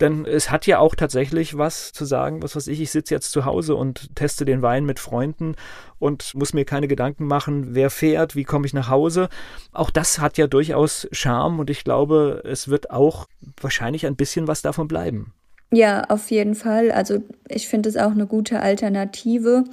Denn 0.00 0.26
es 0.26 0.50
hat 0.50 0.66
ja 0.66 0.78
auch 0.78 0.94
tatsächlich 0.94 1.56
was 1.56 1.92
zu 1.92 2.04
sagen, 2.04 2.42
was 2.42 2.54
weiß 2.54 2.66
ich, 2.68 2.80
ich 2.80 2.90
sitze 2.90 3.14
jetzt 3.14 3.32
zu 3.32 3.44
Hause 3.44 3.74
und 3.76 4.14
teste 4.14 4.44
den 4.44 4.62
Wein 4.62 4.84
mit 4.84 5.00
Freunden 5.00 5.56
und 5.98 6.34
muss 6.34 6.52
mir 6.52 6.64
keine 6.64 6.88
Gedanken 6.88 7.26
machen, 7.26 7.74
wer 7.74 7.90
fährt, 7.90 8.36
wie 8.36 8.44
komme 8.44 8.66
ich 8.66 8.74
nach 8.74 8.90
Hause. 8.90 9.28
Auch 9.72 9.90
das 9.90 10.18
hat 10.18 10.36
ja 10.36 10.46
durchaus 10.46 11.08
Charme 11.12 11.60
und 11.60 11.70
ich 11.70 11.84
glaube, 11.84 12.42
es 12.44 12.68
wird 12.68 12.90
auch 12.90 13.26
wahrscheinlich 13.60 14.06
ein 14.06 14.16
bisschen 14.16 14.48
was 14.48 14.62
davon 14.62 14.88
bleiben. 14.88 15.32
Ja, 15.72 16.04
auf 16.04 16.30
jeden 16.30 16.54
Fall. 16.54 16.92
Also 16.92 17.22
ich 17.48 17.68
finde 17.68 17.88
es 17.88 17.96
auch 17.96 18.12
eine 18.12 18.26
gute 18.26 18.60
Alternative. 18.60 19.64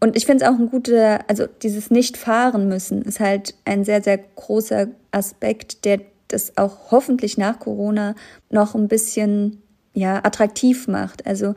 Und 0.00 0.16
ich 0.16 0.26
finde 0.26 0.44
es 0.44 0.50
auch 0.50 0.58
ein 0.58 0.70
guter, 0.70 1.28
also 1.28 1.46
dieses 1.62 1.90
Nicht-Fahren 1.90 2.68
müssen 2.68 3.02
ist 3.02 3.20
halt 3.20 3.54
ein 3.64 3.84
sehr, 3.84 4.02
sehr 4.02 4.18
großer 4.18 4.88
Aspekt, 5.10 5.84
der 5.84 6.00
das 6.28 6.56
auch 6.56 6.90
hoffentlich 6.90 7.38
nach 7.38 7.58
Corona 7.58 8.14
noch 8.50 8.74
ein 8.74 8.88
bisschen 8.88 9.62
ja, 9.94 10.24
attraktiv 10.24 10.88
macht. 10.88 11.26
Also 11.26 11.54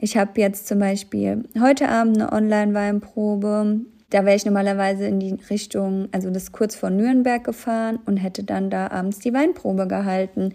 ich 0.00 0.16
habe 0.16 0.40
jetzt 0.40 0.66
zum 0.66 0.78
Beispiel 0.78 1.44
heute 1.60 1.88
Abend 1.88 2.20
eine 2.20 2.32
Online-Weinprobe 2.32 3.80
da 4.14 4.24
wäre 4.24 4.36
ich 4.36 4.44
normalerweise 4.44 5.06
in 5.06 5.18
die 5.18 5.36
Richtung, 5.50 6.08
also 6.12 6.30
das 6.30 6.52
kurz 6.52 6.76
vor 6.76 6.88
Nürnberg 6.88 7.42
gefahren 7.42 7.98
und 8.06 8.18
hätte 8.18 8.44
dann 8.44 8.70
da 8.70 8.86
abends 8.92 9.18
die 9.18 9.34
Weinprobe 9.34 9.88
gehalten. 9.88 10.52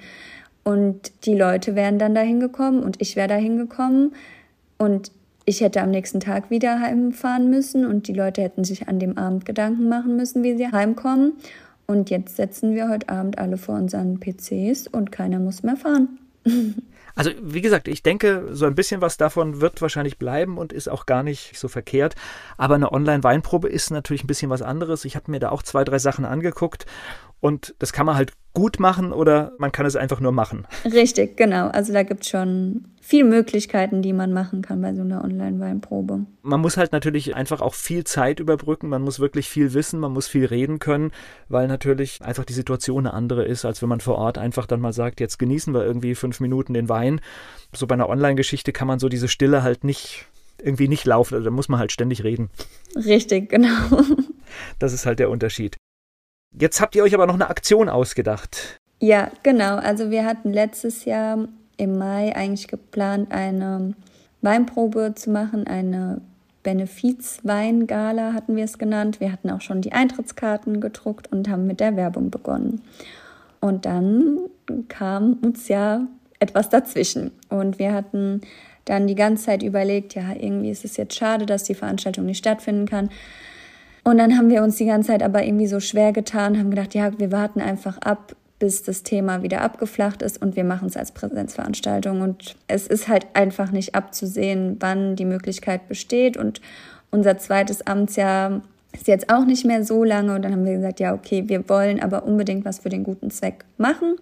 Und 0.63 1.25
die 1.25 1.35
Leute 1.35 1.75
wären 1.75 1.99
dann 1.99 2.15
da 2.15 2.21
hingekommen 2.21 2.81
und 2.81 3.01
ich 3.01 3.17
wäre 3.17 3.27
da 3.27 3.35
hingekommen. 3.35 4.13
Und 4.77 5.11
ich 5.43 5.59
hätte 5.59 5.81
am 5.81 5.91
nächsten 5.91 6.21
Tag 6.21 6.49
wieder 6.49 6.79
heimfahren 6.79 7.49
müssen 7.49 7.85
und 7.85 8.07
die 8.07 8.13
Leute 8.13 8.41
hätten 8.43 8.63
sich 8.63 8.87
an 8.87 8.97
dem 8.97 9.17
Abend 9.17 9.45
Gedanken 9.45 9.89
machen 9.89 10.15
müssen, 10.15 10.41
wie 10.41 10.55
sie 10.55 10.71
heimkommen. 10.71 11.33
Und 11.89 12.12
jetzt 12.12 12.36
setzen 12.36 12.75
wir 12.75 12.88
heute 12.88 13.10
Abend 13.10 13.39
alle 13.39 13.58
vor 13.58 13.74
unseren 13.74 14.19
PCs 14.19 14.86
und 14.86 15.12
keiner 15.12 15.39
muss 15.39 15.63
mehr 15.63 15.75
fahren. 15.75 16.19
Also 17.15 17.31
wie 17.41 17.60
gesagt, 17.60 17.89
ich 17.89 18.01
denke, 18.01 18.48
so 18.51 18.65
ein 18.65 18.75
bisschen 18.75 19.01
was 19.01 19.17
davon 19.17 19.60
wird 19.60 19.81
wahrscheinlich 19.81 20.17
bleiben 20.17 20.58
und 20.58 20.72
ist 20.72 20.88
auch 20.88 21.05
gar 21.05 21.22
nicht 21.22 21.60
so 21.60 21.67
verkehrt. 21.67 22.15
Aber 22.55 22.75
eine 22.75 22.93
Online-Weinprobe 22.93 23.67
ist 23.67 23.91
natürlich 23.91 24.24
ein 24.24 24.27
bisschen 24.27 24.50
was 24.50 24.62
anderes. 24.62 25.03
Ich 25.03 25.17
habe 25.17 25.29
mir 25.29 25.41
da 25.41 25.50
auch 25.50 25.62
zwei, 25.62 25.84
drei 25.84 26.00
Sachen 26.00 26.24
angeguckt 26.24 26.86
und 27.41 27.75
das 27.79 27.93
kann 27.93 28.05
man 28.05 28.15
halt 28.15 28.34
gut 28.53 28.79
machen 28.79 29.13
oder 29.13 29.53
man 29.58 29.72
kann 29.72 29.86
es 29.86 29.96
einfach 29.96 30.19
nur 30.19 30.31
machen. 30.31 30.65
Richtig, 30.84 31.38
genau. 31.38 31.67
Also 31.67 31.93
da 31.93 32.03
gibt 32.03 32.24
es 32.24 32.29
schon 32.29 32.86
viele 33.00 33.24
Möglichkeiten, 33.24 34.01
die 34.01 34.12
man 34.12 34.34
machen 34.34 34.62
kann 34.62 34.81
bei 34.81 34.93
so 34.93 35.01
einer 35.01 35.24
Online-Weinprobe. 35.24 36.25
Man 36.41 36.60
muss 36.60 36.75
halt 36.75 36.91
natürlich 36.91 37.36
einfach 37.36 37.62
auch 37.62 37.74
viel 37.74 38.03
Zeit 38.03 38.39
überbrücken, 38.39 38.89
man 38.89 39.01
muss 39.01 39.19
wirklich 39.19 39.48
viel 39.48 39.74
wissen, 39.74 40.00
man 40.00 40.12
muss 40.12 40.27
viel 40.27 40.46
reden 40.46 40.79
können, 40.79 41.12
weil 41.48 41.67
natürlich 41.67 42.22
einfach 42.22 42.43
die 42.43 42.53
Situation 42.53 43.05
eine 43.05 43.13
andere 43.13 43.46
ist, 43.46 43.65
als 43.65 43.81
wenn 43.81 43.89
man 43.89 44.00
vor 44.00 44.17
Ort 44.17 44.38
einfach 44.38 44.65
dann 44.65 44.81
mal 44.81 44.93
sagt, 44.93 45.19
jetzt 45.19 45.38
genießen 45.39 45.74
wir 45.74 45.86
irgendwie 45.86 46.15
fünf 46.15 46.39
Minuten 46.39 46.74
den 46.74 46.89
Wein. 46.89 47.22
So 47.74 47.88
bei 47.88 47.93
einer 47.93 48.10
Online-Geschichte 48.10 48.74
kann 48.74 48.88
man 48.88 49.00
so 49.00 49.10
diese 49.10 49.27
Stille 49.27 49.63
halt 49.63 49.84
nicht 49.84 50.25
irgendwie 50.62 50.88
nicht 50.89 51.05
laufen, 51.05 51.36
also 51.36 51.46
da 51.46 51.51
muss 51.51 51.69
man 51.69 51.79
halt 51.79 51.91
ständig 51.91 52.24
reden. 52.24 52.50
Richtig, 52.96 53.50
genau. 53.50 54.03
Das 54.79 54.93
ist 54.93 55.05
halt 55.05 55.19
der 55.19 55.29
Unterschied. 55.29 55.77
Jetzt 56.51 56.82
habt 56.82 56.96
ihr 56.96 57.03
euch 57.03 57.13
aber 57.13 57.27
noch 57.27 57.36
eine 57.36 57.50
Aktion 57.50 57.89
ausgedacht. 57.89 58.79
Ja, 59.00 59.32
genau. 59.44 59.77
Also 59.77 60.12
wir 60.12 60.25
hatten 60.25 60.51
letztes 60.51 61.06
Jahr 61.06 61.48
im 61.77 61.98
Mai 61.98 62.36
eigentlich 62.36 62.68
geplant, 62.68 63.32
eine 63.32 63.94
Weinprobe 64.41 65.13
zu 65.15 65.29
machen, 65.29 65.68
eine 65.68 66.22
Benefizweingala 66.63 68.34
hatten 68.34 68.56
wir 68.56 68.65
es 68.65 68.77
genannt. 68.77 69.20
Wir 69.20 69.32
hatten 69.32 69.50
auch 69.50 69.62
schon 69.62 69.82
die 69.82 69.94
Eintrittskarten 69.94 70.82
gedruckt 70.82 71.32
und 71.32 71.50
haben 71.50 71.68
mit 71.68 71.79
der 71.79 71.96
Werbung 71.96 72.29
begonnen. 72.29 72.82
Und 73.62 73.86
dann 73.86 74.39
kam 74.88 75.38
uns 75.41 75.68
ja 75.68 76.01
etwas 76.39 76.70
dazwischen. 76.70 77.32
Und 77.50 77.79
wir 77.79 77.94
hatten 77.94 78.41
dann 78.86 79.08
die 79.08 79.15
ganze 79.15 79.46
Zeit 79.46 79.63
überlegt, 79.63 80.15
ja, 80.15 80.34
irgendwie 80.38 80.70
ist 80.70 80.86
es 80.86 80.98
jetzt 80.98 81.15
schade, 81.15 81.46
dass 81.46 81.63
die 81.63 81.75
Veranstaltung 81.75 82.25
nicht 82.25 82.39
stattfinden 82.39 82.88
kann. 82.88 83.10
Und 84.03 84.18
dann 84.18 84.38
haben 84.38 84.50
wir 84.50 84.63
uns 84.63 84.77
die 84.77 84.86
ganze 84.86 85.10
Zeit 85.10 85.24
aber 85.24 85.44
irgendwie 85.44 85.68
so 85.68 85.79
schwer 85.79 86.12
getan, 86.13 86.58
haben 86.58 86.70
gedacht, 86.70 86.94
ja, 86.94 87.18
wir 87.20 87.32
warten 87.32 87.62
einfach 87.62 87.98
ab, 88.00 88.36
bis 88.60 88.84
das 88.84 89.03
Thema 89.03 89.41
wieder 89.41 89.62
abgeflacht 89.62 90.22
ist 90.22 90.41
und 90.41 90.56
wir 90.56 90.65
machen 90.65 90.88
es 90.88 90.98
als 90.98 91.13
Präsenzveranstaltung. 91.13 92.22
Und 92.22 92.56
es 92.68 92.88
ist 92.88 93.08
halt 93.08 93.27
einfach 93.34 93.72
nicht 93.72 93.96
abzusehen, 93.96 94.77
wann 94.79 95.15
die 95.15 95.25
Möglichkeit 95.25 95.88
besteht. 95.88 96.38
Und 96.38 96.62
unser 97.10 97.38
zweites 97.38 97.88
Amtsjahr 97.88 98.62
ist 98.91 99.08
jetzt 99.08 99.32
auch 99.34 99.46
nicht 99.46 99.65
mehr 99.65 99.84
so 99.86 100.03
lange. 100.03 100.36
Und 100.36 100.44
dann 100.44 100.51
haben 100.51 100.65
wir 100.65 100.75
gesagt, 100.75 101.00
ja, 101.00 101.13
okay, 101.13 101.46
wir 101.48 101.68
wollen 101.70 102.01
aber 102.01 102.24
unbedingt 102.24 102.65
was 102.65 102.79
für 102.79 102.89
den 102.89 103.03
guten 103.03 103.32
Zweck 103.32 103.63
machen 103.77 104.15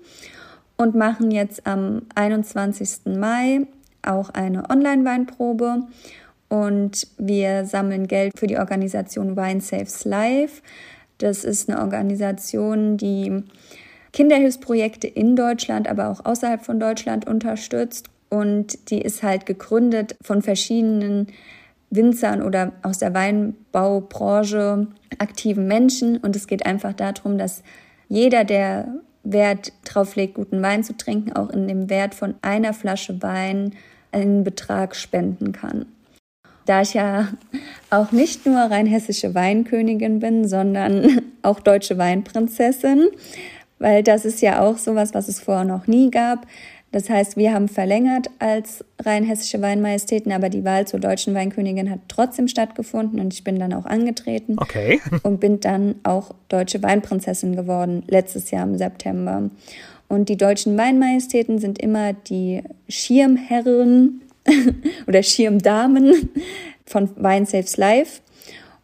und 0.77 0.95
machen 0.95 1.31
jetzt 1.31 1.65
am 1.65 2.03
21. 2.15 3.17
Mai 3.17 3.61
auch 4.03 4.29
eine 4.29 4.69
Online-Weinprobe 4.69 5.83
und 6.49 7.07
wir 7.17 7.65
sammeln 7.65 8.07
Geld 8.07 8.37
für 8.37 8.47
die 8.47 8.57
Organisation 8.57 9.35
Wine 9.35 9.61
Saves 9.61 10.05
Life. 10.05 10.61
Das 11.17 11.43
ist 11.43 11.69
eine 11.69 11.81
Organisation, 11.81 12.97
die 12.97 13.43
Kinderhilfsprojekte 14.13 15.07
in 15.07 15.35
Deutschland, 15.35 15.87
aber 15.87 16.09
auch 16.09 16.23
außerhalb 16.23 16.63
von 16.63 16.79
Deutschland 16.79 17.27
unterstützt. 17.27 18.09
Und 18.29 18.89
die 18.89 19.01
ist 19.01 19.23
halt 19.23 19.45
gegründet 19.45 20.15
von 20.21 20.41
verschiedenen 20.41 21.27
Winzern 21.89 22.41
oder 22.41 22.73
aus 22.81 22.99
der 22.99 23.13
Weinbaubranche 23.13 24.87
aktiven 25.19 25.67
Menschen. 25.67 26.17
Und 26.17 26.35
es 26.35 26.47
geht 26.47 26.65
einfach 26.65 26.93
darum, 26.93 27.37
dass 27.37 27.63
jeder, 28.09 28.43
der 28.43 28.87
Wert 29.23 29.73
drauf 29.83 30.15
legt, 30.15 30.35
guten 30.35 30.61
Wein 30.61 30.83
zu 30.83 30.95
trinken, 30.95 31.33
auch 31.33 31.49
in 31.49 31.67
dem 31.67 31.89
Wert 31.89 32.15
von 32.15 32.35
einer 32.41 32.73
Flasche 32.73 33.21
Wein 33.21 33.73
einen 34.11 34.43
Betrag 34.43 34.95
spenden 34.95 35.51
kann 35.51 35.85
da 36.67 36.81
ich 36.81 36.93
ja 36.93 37.29
auch 37.89 38.11
nicht 38.11 38.45
nur 38.45 38.57
rein 38.57 38.85
hessische 38.85 39.33
Weinkönigin 39.33 40.19
bin, 40.19 40.47
sondern 40.47 41.21
auch 41.41 41.59
deutsche 41.59 41.97
Weinprinzessin, 41.97 43.07
weil 43.79 44.03
das 44.03 44.25
ist 44.25 44.41
ja 44.41 44.61
auch 44.61 44.77
sowas, 44.77 45.13
was 45.13 45.27
es 45.27 45.39
vorher 45.39 45.65
noch 45.65 45.87
nie 45.87 46.11
gab. 46.11 46.45
Das 46.91 47.09
heißt, 47.09 47.35
wir 47.35 47.53
haben 47.53 47.67
verlängert 47.67 48.27
als 48.39 48.83
rein 48.99 49.23
hessische 49.23 49.61
Weinmajestäten, 49.61 50.31
aber 50.31 50.49
die 50.49 50.63
Wahl 50.63 50.87
zur 50.87 50.99
deutschen 50.99 51.33
Weinkönigin 51.33 51.89
hat 51.89 51.99
trotzdem 52.07 52.47
stattgefunden 52.47 53.19
und 53.19 53.33
ich 53.33 53.43
bin 53.43 53.59
dann 53.59 53.73
auch 53.73 53.85
angetreten. 53.85 54.55
Okay. 54.57 55.01
Und 55.23 55.39
bin 55.39 55.59
dann 55.59 55.95
auch 56.03 56.33
deutsche 56.47 56.81
Weinprinzessin 56.81 57.55
geworden, 57.55 58.03
letztes 58.07 58.51
Jahr 58.51 58.63
im 58.63 58.77
September. 58.77 59.49
Und 60.07 60.29
die 60.29 60.37
deutschen 60.37 60.77
Weinmajestäten 60.77 61.59
sind 61.59 61.79
immer 61.79 62.13
die 62.13 62.63
Schirmherren 62.87 64.21
oder 65.07 65.23
Schirmdamen 65.23 66.29
von 66.85 67.09
Wine 67.17 67.45
Saves 67.45 67.77
Life. 67.77 68.21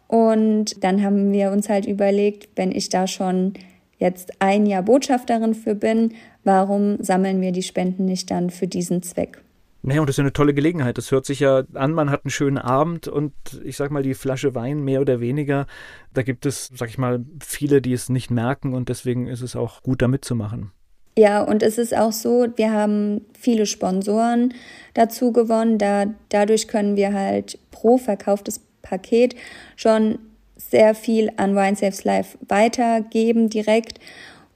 Und 0.08 0.84
dann 0.84 1.04
haben 1.04 1.32
wir 1.32 1.52
uns 1.52 1.70
halt 1.70 1.86
überlegt, 1.86 2.50
wenn 2.56 2.72
ich 2.72 2.90
da 2.90 3.08
schon 3.08 3.54
jetzt 3.98 4.42
ein 4.42 4.66
Jahr 4.66 4.84
Botschafterin 4.84 5.56
für 5.56 5.76
bin, 5.76 6.14
warum 6.44 7.02
sammeln 7.02 7.42
wir 7.42 7.52
die 7.52 7.64
Spenden 7.64 8.06
nicht 8.06 8.30
dann 8.30 8.50
für 8.50 8.68
diesen 8.68 9.02
Zweck? 9.02 9.42
Naja, 9.86 10.00
und 10.00 10.08
das 10.08 10.14
ist 10.14 10.18
ja 10.20 10.24
eine 10.24 10.34
tolle 10.34 10.54
Gelegenheit. 10.54 10.98
Das 10.98 11.12
hört 11.12 11.26
sich 11.26 11.42
ja 11.42 11.64
an, 11.74 11.92
man 11.94 12.10
hat 12.10 12.24
einen 12.24 12.32
schönen 12.32 12.58
Abend 12.58 13.10
und 13.10 13.34
ich 13.66 13.76
sag 13.76 13.92
mal, 13.92 14.02
die 14.02 14.14
Flasche 14.14 14.56
Wein 14.56 14.82
mehr 14.82 15.02
oder 15.02 15.20
weniger, 15.20 15.68
da 16.14 16.22
gibt 16.22 16.46
es, 16.46 16.70
sag 16.74 16.90
ich 16.90 16.98
mal, 16.98 17.26
viele, 17.42 17.82
die 17.82 17.92
es 17.92 18.08
nicht 18.08 18.32
merken 18.32 18.74
und 18.74 18.88
deswegen 18.88 19.28
ist 19.28 19.42
es 19.42 19.58
auch 19.58 19.84
gut, 19.84 20.02
da 20.02 20.08
mitzumachen. 20.08 20.72
Ja, 21.18 21.44
und 21.44 21.62
es 21.62 21.78
ist 21.78 21.96
auch 21.96 22.12
so, 22.12 22.48
wir 22.56 22.72
haben 22.72 23.22
viele 23.40 23.66
Sponsoren 23.66 24.54
dazu 24.94 25.32
gewonnen. 25.32 25.78
Da, 25.78 26.06
dadurch 26.30 26.68
können 26.68 26.96
wir 26.96 27.14
halt 27.14 27.60
pro 27.72 27.98
verkauftes 27.98 28.62
Paket 28.82 29.36
schon 29.76 30.20
sehr 30.58 30.96
viel 30.96 31.32
an 31.38 31.56
Wine 31.56 31.76
Saves 31.76 32.04
Life 32.04 32.38
weitergeben 32.48 33.50
direkt. 33.50 34.00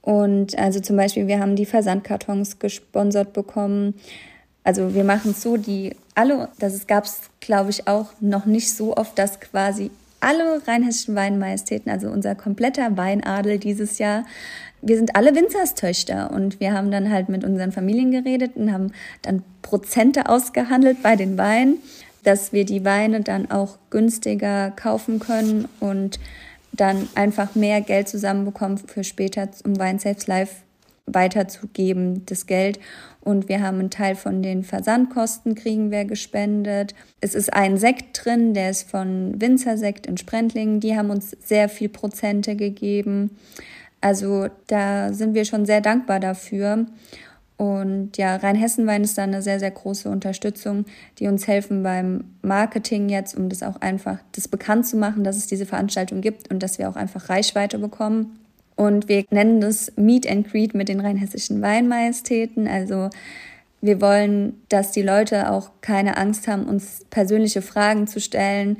Und 0.02 0.58
also 0.58 0.80
zum 0.80 0.96
Beispiel, 0.96 1.26
wir 1.26 1.38
haben 1.38 1.54
die 1.54 1.66
Versandkartons 1.66 2.58
gesponsert 2.58 3.32
bekommen. 3.32 3.94
Also 4.64 4.94
wir 4.94 5.04
machen 5.04 5.32
es 5.32 5.42
so, 5.42 5.56
die 5.56 5.94
alle, 6.14 6.48
das 6.58 6.86
gab 6.86 7.04
es, 7.04 7.20
glaube 7.40 7.70
ich, 7.70 7.86
auch 7.86 8.06
noch 8.20 8.46
nicht 8.46 8.74
so 8.74 8.96
oft, 8.96 9.18
dass 9.18 9.38
quasi 9.38 9.90
alle 10.20 10.66
rheinhessischen 10.66 11.14
Weinmajestäten, 11.14 11.92
also 11.92 12.08
unser 12.08 12.34
kompletter 12.34 12.96
Weinadel 12.96 13.58
dieses 13.58 13.98
Jahr, 13.98 14.24
wir 14.82 14.96
sind 14.96 15.16
alle 15.16 15.34
Winzerstöchter 15.34 16.30
und 16.30 16.60
wir 16.60 16.72
haben 16.72 16.90
dann 16.90 17.10
halt 17.10 17.28
mit 17.28 17.44
unseren 17.44 17.72
Familien 17.72 18.10
geredet 18.10 18.56
und 18.56 18.72
haben 18.72 18.92
dann 19.22 19.42
Prozente 19.62 20.28
ausgehandelt 20.28 21.02
bei 21.02 21.16
den 21.16 21.36
Weinen, 21.36 21.78
dass 22.24 22.52
wir 22.52 22.64
die 22.64 22.84
Weine 22.84 23.20
dann 23.20 23.50
auch 23.50 23.78
günstiger 23.90 24.70
kaufen 24.70 25.18
können 25.18 25.68
und 25.80 26.18
dann 26.72 27.08
einfach 27.14 27.54
mehr 27.54 27.80
Geld 27.80 28.08
zusammenbekommen 28.08 28.78
für 28.78 29.04
später, 29.04 29.48
um 29.64 29.78
Wine 29.78 29.98
Saves 29.98 30.26
Life 30.26 30.56
weiterzugeben, 31.06 32.24
das 32.26 32.46
Geld. 32.46 32.78
Und 33.20 33.48
wir 33.48 33.62
haben 33.62 33.78
einen 33.78 33.90
Teil 33.90 34.14
von 34.14 34.42
den 34.42 34.62
Versandkosten 34.62 35.54
kriegen 35.54 35.90
wir 35.90 36.04
gespendet. 36.04 36.94
Es 37.20 37.34
ist 37.34 37.52
ein 37.52 37.76
Sekt 37.76 38.24
drin, 38.24 38.54
der 38.54 38.70
ist 38.70 38.88
von 38.88 39.40
Winzersekt 39.40 40.06
in 40.06 40.16
Sprendlingen. 40.16 40.80
Die 40.80 40.96
haben 40.96 41.10
uns 41.10 41.36
sehr 41.44 41.68
viel 41.68 41.88
Prozente 41.88 42.56
gegeben. 42.56 43.36
Also 44.00 44.48
da 44.66 45.12
sind 45.12 45.34
wir 45.34 45.44
schon 45.44 45.66
sehr 45.66 45.80
dankbar 45.80 46.20
dafür. 46.20 46.86
Und 47.56 48.16
ja, 48.16 48.36
Rheinhessenwein 48.36 49.02
ist 49.02 49.18
da 49.18 49.24
eine 49.24 49.42
sehr, 49.42 49.58
sehr 49.58 49.72
große 49.72 50.08
Unterstützung, 50.08 50.84
die 51.18 51.26
uns 51.26 51.48
helfen 51.48 51.82
beim 51.82 52.24
Marketing 52.40 53.08
jetzt, 53.08 53.36
um 53.36 53.48
das 53.48 53.64
auch 53.64 53.80
einfach 53.80 54.18
das 54.32 54.46
bekannt 54.46 54.86
zu 54.86 54.96
machen, 54.96 55.24
dass 55.24 55.36
es 55.36 55.48
diese 55.48 55.66
Veranstaltung 55.66 56.20
gibt 56.20 56.52
und 56.52 56.62
dass 56.62 56.78
wir 56.78 56.88
auch 56.88 56.94
einfach 56.94 57.28
Reichweite 57.28 57.80
bekommen. 57.80 58.38
Und 58.76 59.08
wir 59.08 59.24
nennen 59.30 59.60
das 59.60 59.92
Meet 59.96 60.30
and 60.30 60.48
Greet 60.48 60.72
mit 60.72 60.88
den 60.88 61.00
rheinhessischen 61.00 61.60
Weinmajestäten. 61.60 62.68
Also 62.68 63.10
wir 63.80 64.00
wollen, 64.00 64.60
dass 64.68 64.92
die 64.92 65.02
Leute 65.02 65.50
auch 65.50 65.70
keine 65.80 66.16
Angst 66.16 66.46
haben, 66.46 66.64
uns 66.64 67.04
persönliche 67.10 67.60
Fragen 67.60 68.06
zu 68.06 68.20
stellen. 68.20 68.76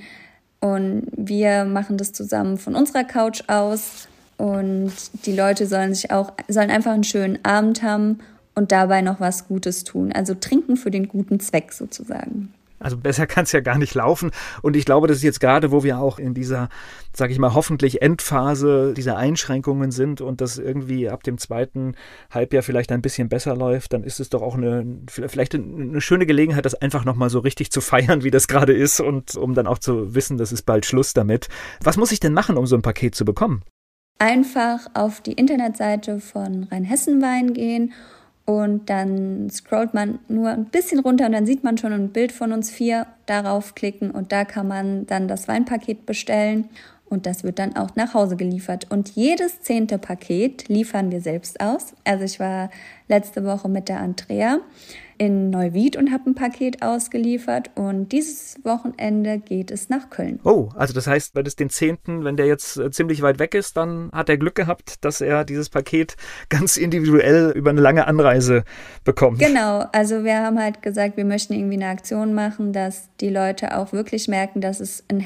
Und 0.61 1.09
wir 1.17 1.65
machen 1.65 1.99
das 1.99 2.13
zusammen 2.13 2.59
von 2.59 2.77
unserer 2.77 3.03
Couch 3.05 3.43
aus 3.49 4.08
und 4.39 4.93
die 5.27 5.35
Leute 5.35 5.67
sollen 5.67 5.95
sich 5.95 6.11
auch, 6.11 6.33
sollen 6.49 6.71
einfach 6.71 6.93
einen 6.93 7.05
schönen 7.05 7.45
Abend 7.45 7.83
haben 7.83 8.21
und 8.55 8.73
dabei 8.73 9.03
noch 9.03 9.21
was 9.21 9.47
Gutes 9.47 9.85
tun. 9.85 10.13
Also 10.13 10.35
trinken 10.35 10.77
für 10.77 10.91
den 10.91 11.09
guten 11.09 11.41
Zweck 11.41 11.73
sozusagen. 11.73 12.55
Also 12.81 12.97
besser 12.97 13.27
kann 13.27 13.45
es 13.45 13.53
ja 13.53 13.61
gar 13.61 13.79
nicht 13.79 13.95
laufen. 13.95 14.31
Und 14.63 14.77
ich 14.77 14.85
glaube, 14.85 15.09
das 15.09 15.19
ist 15.19 15.23
jetzt 15.25 15.41
gerade, 15.41 15.73
wo 15.73 15.83
wir 15.83 15.99
auch 15.99 16.19
in 16.19 16.35
dieser, 16.35 16.69
sage 17.13 17.33
ich 17.33 17.39
mal, 17.39 17.55
hoffentlich 17.55 18.03
Endphase 18.03 18.95
dieser 18.95 19.17
Einschränkungen 19.17 19.91
sind 19.91 20.21
und 20.21 20.41
das 20.41 20.59
irgendwie 20.59 21.09
ab 21.09 21.25
dem 21.25 21.39
zweiten 21.39 21.97
Halbjahr 22.31 22.63
vielleicht 22.63 22.93
ein 22.93 23.03
bisschen 23.03 23.29
besser 23.29 23.57
läuft, 23.57 23.93
dann 23.93 24.05
ist 24.05 24.21
es 24.21 24.29
doch 24.29 24.43
auch 24.43 24.55
eine, 24.55 24.87
vielleicht 25.09 25.55
eine 25.55 26.01
schöne 26.01 26.27
Gelegenheit, 26.27 26.65
das 26.65 26.77
einfach 26.77 27.05
nochmal 27.05 27.31
so 27.31 27.41
richtig 27.41 27.73
zu 27.73 27.81
feiern, 27.81 28.23
wie 28.23 28.31
das 28.31 28.47
gerade 28.47 28.73
ist 28.73 29.01
und 29.01 29.35
um 29.35 29.55
dann 29.55 29.67
auch 29.67 29.79
zu 29.79 30.15
wissen, 30.15 30.39
das 30.39 30.53
ist 30.53 30.63
bald 30.63 30.87
Schluss 30.87 31.13
damit. 31.13 31.49
Was 31.83 31.97
muss 31.97 32.13
ich 32.13 32.21
denn 32.21 32.33
machen, 32.33 32.57
um 32.57 32.67
so 32.67 32.77
ein 32.77 32.83
Paket 32.83 33.17
zu 33.17 33.25
bekommen? 33.25 33.65
Einfach 34.19 34.89
auf 34.95 35.21
die 35.21 35.33
Internetseite 35.33 36.19
von 36.19 36.65
Rheinhessen-Wein 36.65 37.55
gehen 37.55 37.93
und 38.45 38.89
dann 38.89 39.51
scrollt 39.51 39.95
man 39.95 40.19
nur 40.29 40.49
ein 40.49 40.65
bisschen 40.65 41.01
runter 41.01 41.27
und 41.27 41.33
dann 41.33 41.47
sieht 41.47 41.63
man 41.63 41.79
schon 41.79 41.93
ein 41.93 42.09
Bild 42.09 42.33
von 42.33 42.53
uns 42.53 42.71
vier. 42.71 43.07
Darauf 43.27 43.75
klicken 43.75 44.11
und 44.11 44.33
da 44.33 44.45
kann 44.45 44.67
man 44.67 45.07
dann 45.07 45.29
das 45.29 45.49
Weinpaket 45.49 46.07
bestellen 46.07 46.69
und 47.09 47.27
das 47.27 47.45
wird 47.45 47.59
dann 47.59 47.77
auch 47.77 47.97
nach 47.97 48.15
Hause 48.15 48.37
geliefert. 48.37 48.87
Und 48.91 49.11
jedes 49.11 49.61
zehnte 49.63 49.99
Paket 49.99 50.69
liefern 50.69 51.11
wir 51.11 51.21
selbst 51.21 51.61
aus. 51.61 51.95
Also 52.05 52.25
ich 52.25 52.39
war 52.41 52.71
letzte 53.09 53.45
Woche 53.45 53.69
mit 53.69 53.89
der 53.89 54.01
Andrea 54.01 54.61
in 55.19 55.51
Neuwied 55.51 55.97
und 55.97 56.13
habe 56.13 56.31
ein 56.31 56.35
Paket 56.35 56.83
ausgeliefert 56.83 57.71
und 57.75 58.13
dieses 58.13 58.57
Wochenende 58.63 59.39
geht 59.39 59.71
es 59.71 59.89
nach 59.89 60.11
Köln. 60.11 60.39
Oh, 60.45 60.69
also 60.77 60.95
das 60.95 61.07
heißt, 61.07 61.35
wenn 61.35 61.45
es 61.45 61.57
den 61.57 61.71
10., 61.71 61.99
wenn 62.07 62.37
der 62.37 62.47
jetzt 62.47 62.77
äh, 62.77 62.91
ziemlich 62.91 63.21
weit 63.21 63.39
weg 63.39 63.55
ist, 63.55 63.77
dann 63.77 64.11
hat 64.13 64.29
er 64.29 64.39
Glück 64.39 64.55
gehabt, 64.55 65.05
dass 65.05 65.21
er 65.21 65.45
dieses 65.45 65.69
Paket 65.69 66.17
ganz 66.49 66.77
individuell 66.77 67.53
über 67.55 67.71
eine 67.71 67.81
lange 67.81 68.07
Anreise 68.07 68.65
bekommt. 69.05 69.41
Genau, 69.41 69.85
also 69.93 70.25
wir 70.25 70.39
haben 70.41 70.59
halt 70.59 70.83
gesagt, 70.83 71.17
wir 71.17 71.25
möchten 71.25 71.53
irgendwie 71.53 71.75
eine 71.75 71.89
Aktion 71.89 72.33
machen, 72.33 72.73
dass 72.73 73.09
die 73.21 73.31
Leute 73.31 73.77
auch 73.77 73.93
wirklich 73.93 74.29
merken, 74.29 74.61
dass 74.61 74.81
es 74.81 75.05
ein 75.09 75.21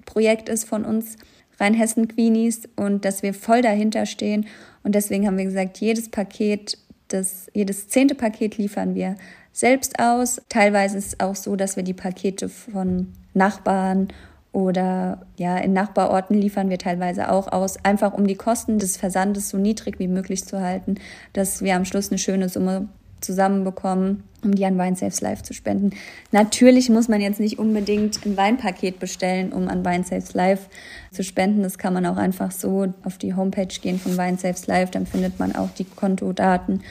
Herzensprojekt 0.00 0.48
ist 0.48 0.64
von 0.64 0.84
uns. 0.84 1.16
Rheinhessen-Queenies 1.58 2.70
und 2.74 3.04
dass 3.04 3.22
wir 3.22 3.34
voll 3.34 3.60
dahinter 3.60 4.06
stehen. 4.06 4.46
Und 4.82 4.94
deswegen 4.94 5.26
haben 5.26 5.36
wir 5.36 5.44
gesagt, 5.44 5.76
jedes 5.78 6.08
Paket 6.08 6.78
das, 7.08 7.48
jedes 7.52 7.88
zehnte 7.88 8.14
Paket 8.14 8.56
liefern 8.56 8.94
wir 8.94 9.16
selbst 9.52 9.98
aus. 9.98 10.40
Teilweise 10.48 10.96
ist 10.96 11.06
es 11.08 11.20
auch 11.20 11.34
so, 11.34 11.56
dass 11.56 11.76
wir 11.76 11.82
die 11.82 11.92
Pakete 11.92 12.48
von 12.48 13.12
Nachbarn 13.34 14.08
oder 14.52 15.26
ja, 15.36 15.58
in 15.58 15.72
Nachbarorten 15.72 16.40
liefern 16.40 16.70
wir 16.70 16.78
teilweise 16.78 17.30
auch 17.30 17.52
aus, 17.52 17.84
einfach 17.84 18.14
um 18.14 18.26
die 18.26 18.36
Kosten 18.36 18.78
des 18.78 18.96
Versandes 18.96 19.50
so 19.50 19.58
niedrig 19.58 19.98
wie 19.98 20.08
möglich 20.08 20.44
zu 20.44 20.60
halten, 20.60 20.94
dass 21.32 21.62
wir 21.62 21.76
am 21.76 21.84
Schluss 21.84 22.10
eine 22.10 22.18
schöne 22.18 22.48
Summe 22.48 22.88
zusammenbekommen, 23.20 24.24
um 24.42 24.54
die 24.54 24.64
an 24.64 24.78
Wine 24.78 24.96
Saves 24.96 25.20
Life 25.20 25.42
zu 25.42 25.52
spenden. 25.52 25.90
Natürlich 26.32 26.88
muss 26.88 27.08
man 27.08 27.20
jetzt 27.20 27.40
nicht 27.40 27.58
unbedingt 27.58 28.24
ein 28.24 28.36
Weinpaket 28.36 28.98
bestellen, 28.98 29.52
um 29.52 29.68
an 29.68 29.84
Wine 29.84 30.04
Saves 30.04 30.34
Life 30.34 30.68
zu 31.10 31.22
spenden. 31.22 31.62
Das 31.62 31.78
kann 31.78 31.94
man 31.94 32.06
auch 32.06 32.16
einfach 32.16 32.50
so 32.50 32.92
auf 33.04 33.18
die 33.18 33.34
Homepage 33.34 33.66
gehen 33.80 33.98
von 33.98 34.16
Wine 34.16 34.38
Saves 34.38 34.66
Life, 34.66 34.92
dann 34.92 35.06
findet 35.06 35.38
man 35.38 35.54
auch 35.54 35.70
die 35.70 35.84
Kontodaten 35.84 36.82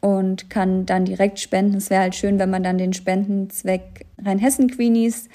und 0.00 0.50
kann 0.50 0.84
dann 0.84 1.06
direkt 1.06 1.40
spenden. 1.40 1.76
Es 1.76 1.88
wäre 1.88 2.02
halt 2.02 2.14
schön, 2.14 2.38
wenn 2.38 2.50
man 2.50 2.62
dann 2.62 2.76
den 2.76 2.92
Spendenzweck 2.92 4.04
Rheinhessen 4.22 4.70
Queenies 4.70 5.30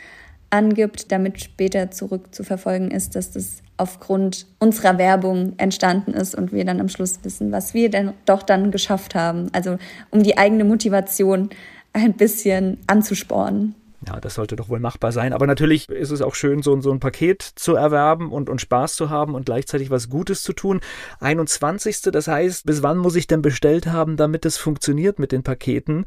angibt, 0.49 1.11
damit 1.11 1.41
später 1.41 1.91
zurück 1.91 2.33
zu 2.33 2.43
verfolgen 2.43 2.91
ist, 2.91 3.15
dass 3.15 3.31
das 3.31 3.61
aufgrund 3.77 4.45
unserer 4.59 4.97
Werbung 4.97 5.53
entstanden 5.57 6.13
ist 6.13 6.35
und 6.35 6.51
wir 6.51 6.65
dann 6.65 6.79
am 6.81 6.89
Schluss 6.89 7.19
wissen, 7.23 7.51
was 7.51 7.73
wir 7.73 7.89
denn 7.89 8.13
doch 8.25 8.43
dann 8.43 8.71
geschafft 8.71 9.15
haben. 9.15 9.49
Also 9.53 9.77
um 10.11 10.21
die 10.23 10.37
eigene 10.37 10.65
Motivation 10.65 11.49
ein 11.93 12.13
bisschen 12.13 12.77
anzuspornen. 12.87 13.75
Ja, 14.07 14.19
das 14.19 14.35
sollte 14.35 14.55
doch 14.55 14.69
wohl 14.69 14.79
machbar 14.79 15.11
sein. 15.11 15.33
Aber 15.33 15.45
natürlich 15.45 15.89
ist 15.89 16.11
es 16.11 16.21
auch 16.21 16.33
schön, 16.33 16.61
so, 16.61 16.79
so 16.79 16.91
ein 16.91 17.01
Paket 17.01 17.41
zu 17.41 17.75
erwerben 17.75 18.31
und, 18.31 18.49
und 18.49 18.61
Spaß 18.61 18.95
zu 18.95 19.09
haben 19.09 19.35
und 19.35 19.45
gleichzeitig 19.45 19.89
was 19.89 20.09
Gutes 20.09 20.41
zu 20.41 20.53
tun. 20.53 20.79
21. 21.19 22.01
Das 22.03 22.27
heißt, 22.27 22.65
bis 22.65 22.81
wann 22.81 22.97
muss 22.97 23.15
ich 23.15 23.27
denn 23.27 23.41
bestellt 23.41 23.87
haben, 23.87 24.15
damit 24.15 24.45
es 24.45 24.57
funktioniert 24.57 25.19
mit 25.19 25.33
den 25.33 25.43
Paketen? 25.43 26.05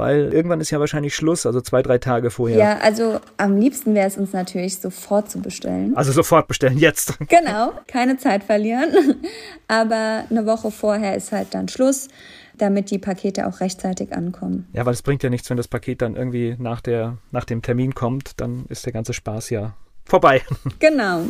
Weil 0.00 0.32
irgendwann 0.32 0.60
ist 0.60 0.70
ja 0.70 0.80
wahrscheinlich 0.80 1.14
Schluss, 1.14 1.44
also 1.44 1.60
zwei, 1.60 1.82
drei 1.82 1.98
Tage 1.98 2.30
vorher. 2.30 2.56
Ja, 2.56 2.78
also 2.78 3.20
am 3.36 3.58
liebsten 3.58 3.94
wäre 3.94 4.08
es 4.08 4.16
uns 4.16 4.32
natürlich 4.32 4.78
sofort 4.78 5.30
zu 5.30 5.40
bestellen. 5.40 5.94
Also 5.94 6.10
sofort 6.12 6.48
bestellen, 6.48 6.78
jetzt. 6.78 7.18
Genau, 7.28 7.72
keine 7.86 8.16
Zeit 8.16 8.42
verlieren. 8.44 8.90
Aber 9.68 10.24
eine 10.30 10.46
Woche 10.46 10.70
vorher 10.70 11.14
ist 11.16 11.32
halt 11.32 11.48
dann 11.52 11.68
Schluss 11.68 12.08
damit 12.56 12.90
die 12.90 12.98
Pakete 12.98 13.46
auch 13.46 13.60
rechtzeitig 13.60 14.12
ankommen. 14.12 14.68
Ja, 14.74 14.84
weil 14.84 14.92
es 14.92 15.02
bringt 15.02 15.22
ja 15.22 15.30
nichts, 15.30 15.48
wenn 15.48 15.56
das 15.56 15.68
Paket 15.68 16.02
dann 16.02 16.14
irgendwie 16.14 16.56
nach, 16.58 16.80
der, 16.80 17.16
nach 17.30 17.44
dem 17.44 17.62
Termin 17.62 17.94
kommt, 17.94 18.38
dann 18.38 18.66
ist 18.68 18.84
der 18.84 18.92
ganze 18.92 19.12
Spaß 19.14 19.50
ja 19.50 19.74
vorbei. 20.04 20.42
Genau. 20.78 21.26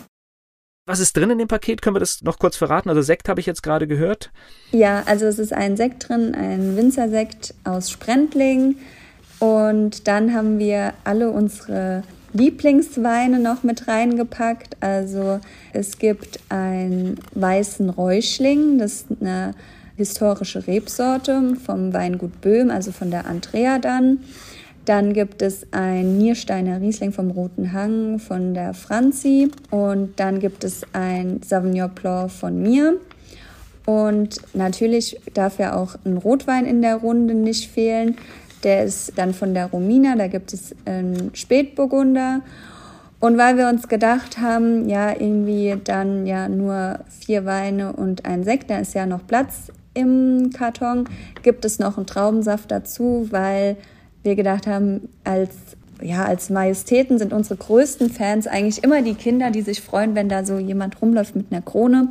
Was 0.91 0.99
ist 0.99 1.17
drin 1.17 1.31
in 1.31 1.39
dem 1.39 1.47
Paket? 1.47 1.83
Können 1.83 1.95
wir 1.95 2.01
das 2.01 2.21
noch 2.23 2.41
kurz 2.41 2.57
verraten? 2.57 2.89
Also 2.89 3.01
Sekt 3.01 3.29
habe 3.29 3.39
ich 3.39 3.47
jetzt 3.47 3.63
gerade 3.63 3.87
gehört. 3.87 4.33
Ja, 4.73 5.05
also 5.07 5.27
es 5.27 5.39
ist 5.39 5.53
ein 5.53 5.77
Sekt 5.77 6.09
drin, 6.09 6.35
ein 6.35 6.77
Winzersekt 6.77 7.55
aus 7.63 7.93
Sprendling. 7.93 8.75
Und 9.39 10.09
dann 10.09 10.35
haben 10.35 10.59
wir 10.59 10.95
alle 11.05 11.31
unsere 11.31 12.03
Lieblingsweine 12.33 13.39
noch 13.39 13.63
mit 13.63 13.87
reingepackt. 13.87 14.79
Also 14.81 15.39
es 15.73 15.97
gibt 15.99 16.41
einen 16.49 17.21
weißen 17.37 17.89
Räuschling, 17.89 18.79
das 18.79 18.93
ist 18.95 19.07
eine 19.21 19.55
historische 19.97 20.67
Rebsorte 20.67 21.55
vom 21.65 21.93
Weingut 21.93 22.41
Böhm, 22.41 22.69
also 22.69 22.91
von 22.91 23.13
der 23.13 23.27
Andrea 23.27 23.79
dann. 23.79 24.25
Dann 24.91 25.13
gibt 25.13 25.41
es 25.41 25.69
ein 25.71 26.19
Niersteiner 26.19 26.81
Riesling 26.81 27.13
vom 27.13 27.31
Roten 27.31 27.73
Hang 27.73 28.19
von 28.19 28.55
der 28.55 28.75
Franzi. 28.75 29.49
Und 29.71 30.19
dann 30.19 30.41
gibt 30.41 30.65
es 30.65 30.83
ein 30.93 31.41
Sauvignon 31.47 31.91
Blanc 31.91 32.29
von 32.33 32.61
mir. 32.61 32.97
Und 33.87 34.41
natürlich 34.53 35.21
darf 35.33 35.61
ja 35.61 35.77
auch 35.77 35.95
ein 36.05 36.17
Rotwein 36.17 36.67
in 36.67 36.83
der 36.83 36.97
Runde 36.97 37.35
nicht 37.35 37.71
fehlen. 37.71 38.17
Der 38.65 38.83
ist 38.83 39.13
dann 39.15 39.33
von 39.33 39.55
der 39.55 39.67
Romina, 39.67 40.17
da 40.17 40.27
gibt 40.27 40.53
es 40.53 40.75
einen 40.85 41.31
Spätburgunder. 41.35 42.41
Und 43.21 43.39
weil 43.39 43.57
wir 43.57 43.69
uns 43.69 43.87
gedacht 43.87 44.39
haben, 44.39 44.89
ja, 44.89 45.13
irgendwie 45.13 45.77
dann 45.85 46.27
ja 46.27 46.49
nur 46.49 46.99
vier 47.25 47.45
Weine 47.45 47.93
und 47.93 48.25
ein 48.25 48.43
Sekt, 48.43 48.71
da 48.71 48.79
ist 48.79 48.95
ja 48.95 49.07
noch 49.07 49.25
Platz 49.25 49.71
im 49.95 50.51
Karton, 50.53 51.09
gibt 51.45 51.65
es 51.65 51.79
noch 51.79 51.97
einen 51.97 52.07
Traubensaft 52.07 52.73
dazu, 52.73 53.29
weil 53.31 53.77
wir 54.23 54.37
gedacht 54.37 54.67
haben, 54.67 55.09
als 55.25 55.51
ja, 56.03 56.25
als 56.25 56.49
Majestäten 56.49 57.19
sind 57.19 57.33
unsere 57.33 57.57
größten 57.57 58.11
Fans 58.11 58.47
eigentlich 58.47 58.83
immer 58.83 59.03
die 59.03 59.15
Kinder, 59.15 59.51
die 59.51 59.61
sich 59.61 59.83
freuen, 59.83 60.15
wenn 60.15 60.31
da 60.31 60.47
so 60.47 60.59
jemand 60.59 61.01
rumläuft 61.03 61.37
mit 61.37 61.47
einer 61.51 61.61
Krone. 61.61 62.09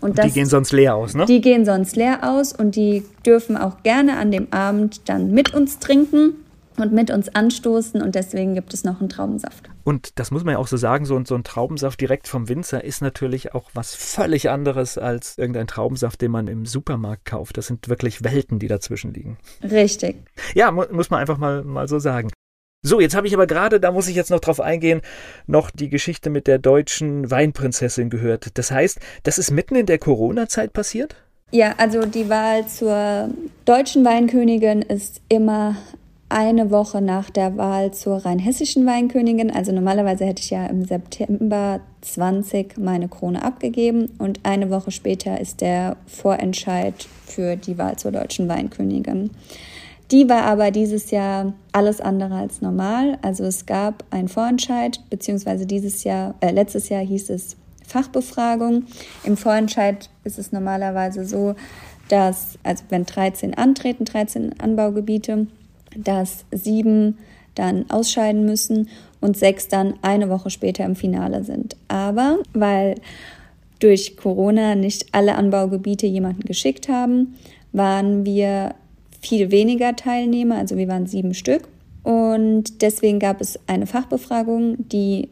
Und, 0.00 0.18
das, 0.18 0.26
die 0.26 0.32
gehen 0.32 0.46
sonst 0.46 0.72
leer 0.72 0.94
aus, 0.94 1.14
ne? 1.14 1.26
Die 1.26 1.40
gehen 1.40 1.64
sonst 1.64 1.96
leer 1.96 2.20
aus 2.22 2.52
und 2.52 2.76
die 2.76 3.04
dürfen 3.24 3.56
auch 3.56 3.82
gerne 3.82 4.16
an 4.16 4.30
dem 4.30 4.52
Abend 4.52 5.08
dann 5.08 5.32
mit 5.32 5.54
uns 5.54 5.78
trinken 5.78 6.34
und 6.76 6.92
mit 6.92 7.10
uns 7.10 7.28
anstoßen 7.28 8.02
und 8.02 8.14
deswegen 8.14 8.54
gibt 8.54 8.74
es 8.74 8.84
noch 8.84 9.00
einen 9.00 9.08
Traubensaft. 9.08 9.68
Und 9.84 10.18
das 10.18 10.30
muss 10.30 10.44
man 10.44 10.52
ja 10.52 10.58
auch 10.58 10.68
so 10.68 10.76
sagen, 10.76 11.04
so, 11.04 11.20
so 11.24 11.34
ein 11.34 11.44
Traubensaft 11.44 12.00
direkt 12.00 12.28
vom 12.28 12.48
Winzer 12.48 12.84
ist 12.84 13.02
natürlich 13.02 13.54
auch 13.54 13.70
was 13.74 13.94
völlig 13.94 14.50
anderes 14.50 14.98
als 14.98 15.38
irgendein 15.38 15.66
Traubensaft, 15.66 16.20
den 16.20 16.30
man 16.30 16.46
im 16.46 16.66
Supermarkt 16.66 17.24
kauft. 17.24 17.56
Das 17.56 17.66
sind 17.66 17.88
wirklich 17.88 18.22
Welten, 18.24 18.58
die 18.58 18.68
dazwischen 18.68 19.12
liegen. 19.12 19.38
Richtig. 19.62 20.16
Ja, 20.54 20.70
mu 20.70 20.84
muss 20.90 21.10
man 21.10 21.20
einfach 21.20 21.38
mal, 21.38 21.64
mal 21.64 21.88
so 21.88 21.98
sagen. 21.98 22.30
So, 22.84 23.00
jetzt 23.00 23.14
habe 23.14 23.28
ich 23.28 23.34
aber 23.34 23.46
gerade, 23.46 23.78
da 23.78 23.92
muss 23.92 24.08
ich 24.08 24.16
jetzt 24.16 24.30
noch 24.30 24.40
drauf 24.40 24.60
eingehen, 24.60 25.02
noch 25.46 25.70
die 25.70 25.88
Geschichte 25.88 26.30
mit 26.30 26.48
der 26.48 26.58
deutschen 26.58 27.30
Weinprinzessin 27.30 28.10
gehört. 28.10 28.58
Das 28.58 28.72
heißt, 28.72 28.98
das 29.22 29.38
ist 29.38 29.52
mitten 29.52 29.76
in 29.76 29.86
der 29.86 29.98
Corona-Zeit 29.98 30.72
passiert? 30.72 31.14
Ja, 31.52 31.74
also 31.76 32.06
die 32.06 32.28
Wahl 32.28 32.66
zur 32.66 33.30
deutschen 33.66 34.04
Weinkönigin 34.04 34.82
ist 34.82 35.20
immer 35.28 35.76
eine 36.32 36.70
Woche 36.70 37.00
nach 37.00 37.30
der 37.30 37.56
Wahl 37.56 37.92
zur 37.92 38.24
rheinhessischen 38.24 38.86
Weinkönigin. 38.86 39.50
Also 39.50 39.72
normalerweise 39.72 40.24
hätte 40.24 40.42
ich 40.42 40.50
ja 40.50 40.66
im 40.66 40.84
September 40.84 41.80
20 42.00 42.78
meine 42.78 43.08
Krone 43.08 43.44
abgegeben 43.44 44.10
und 44.18 44.40
eine 44.42 44.70
Woche 44.70 44.90
später 44.90 45.40
ist 45.40 45.60
der 45.60 45.96
Vorentscheid 46.06 46.94
für 47.26 47.56
die 47.56 47.78
Wahl 47.78 47.96
zur 47.96 48.12
deutschen 48.12 48.48
Weinkönigin. 48.48 49.30
Die 50.10 50.28
war 50.28 50.42
aber 50.42 50.70
dieses 50.70 51.10
Jahr 51.10 51.54
alles 51.72 52.00
andere 52.00 52.34
als 52.34 52.60
normal. 52.60 53.18
Also 53.22 53.44
es 53.44 53.64
gab 53.64 54.04
einen 54.10 54.28
Vorentscheid, 54.28 55.00
beziehungsweise 55.08 55.64
dieses 55.64 56.04
Jahr, 56.04 56.34
äh, 56.40 56.50
letztes 56.50 56.88
Jahr 56.90 57.02
hieß 57.02 57.30
es 57.30 57.56
Fachbefragung. 57.86 58.84
Im 59.24 59.36
Vorentscheid 59.36 60.10
ist 60.24 60.38
es 60.38 60.52
normalerweise 60.52 61.24
so, 61.24 61.54
dass, 62.08 62.58
also 62.62 62.84
wenn 62.90 63.06
13 63.06 63.54
antreten, 63.54 64.04
13 64.04 64.60
Anbaugebiete, 64.60 65.46
dass 65.96 66.44
sieben 66.50 67.18
dann 67.54 67.90
ausscheiden 67.90 68.44
müssen 68.44 68.88
und 69.20 69.36
sechs 69.36 69.68
dann 69.68 69.94
eine 70.02 70.28
Woche 70.28 70.50
später 70.50 70.84
im 70.84 70.96
Finale 70.96 71.44
sind. 71.44 71.76
Aber 71.88 72.38
weil 72.54 72.96
durch 73.78 74.16
Corona 74.16 74.74
nicht 74.74 75.06
alle 75.12 75.34
Anbaugebiete 75.34 76.06
jemanden 76.06 76.42
geschickt 76.42 76.88
haben, 76.88 77.34
waren 77.72 78.24
wir 78.24 78.74
viel 79.20 79.50
weniger 79.50 79.96
Teilnehmer, 79.96 80.56
also 80.56 80.76
wir 80.76 80.88
waren 80.88 81.06
sieben 81.06 81.34
Stück 81.34 81.68
Und 82.02 82.82
deswegen 82.82 83.18
gab 83.18 83.40
es 83.40 83.58
eine 83.66 83.86
Fachbefragung, 83.86 84.76
die 84.88 85.28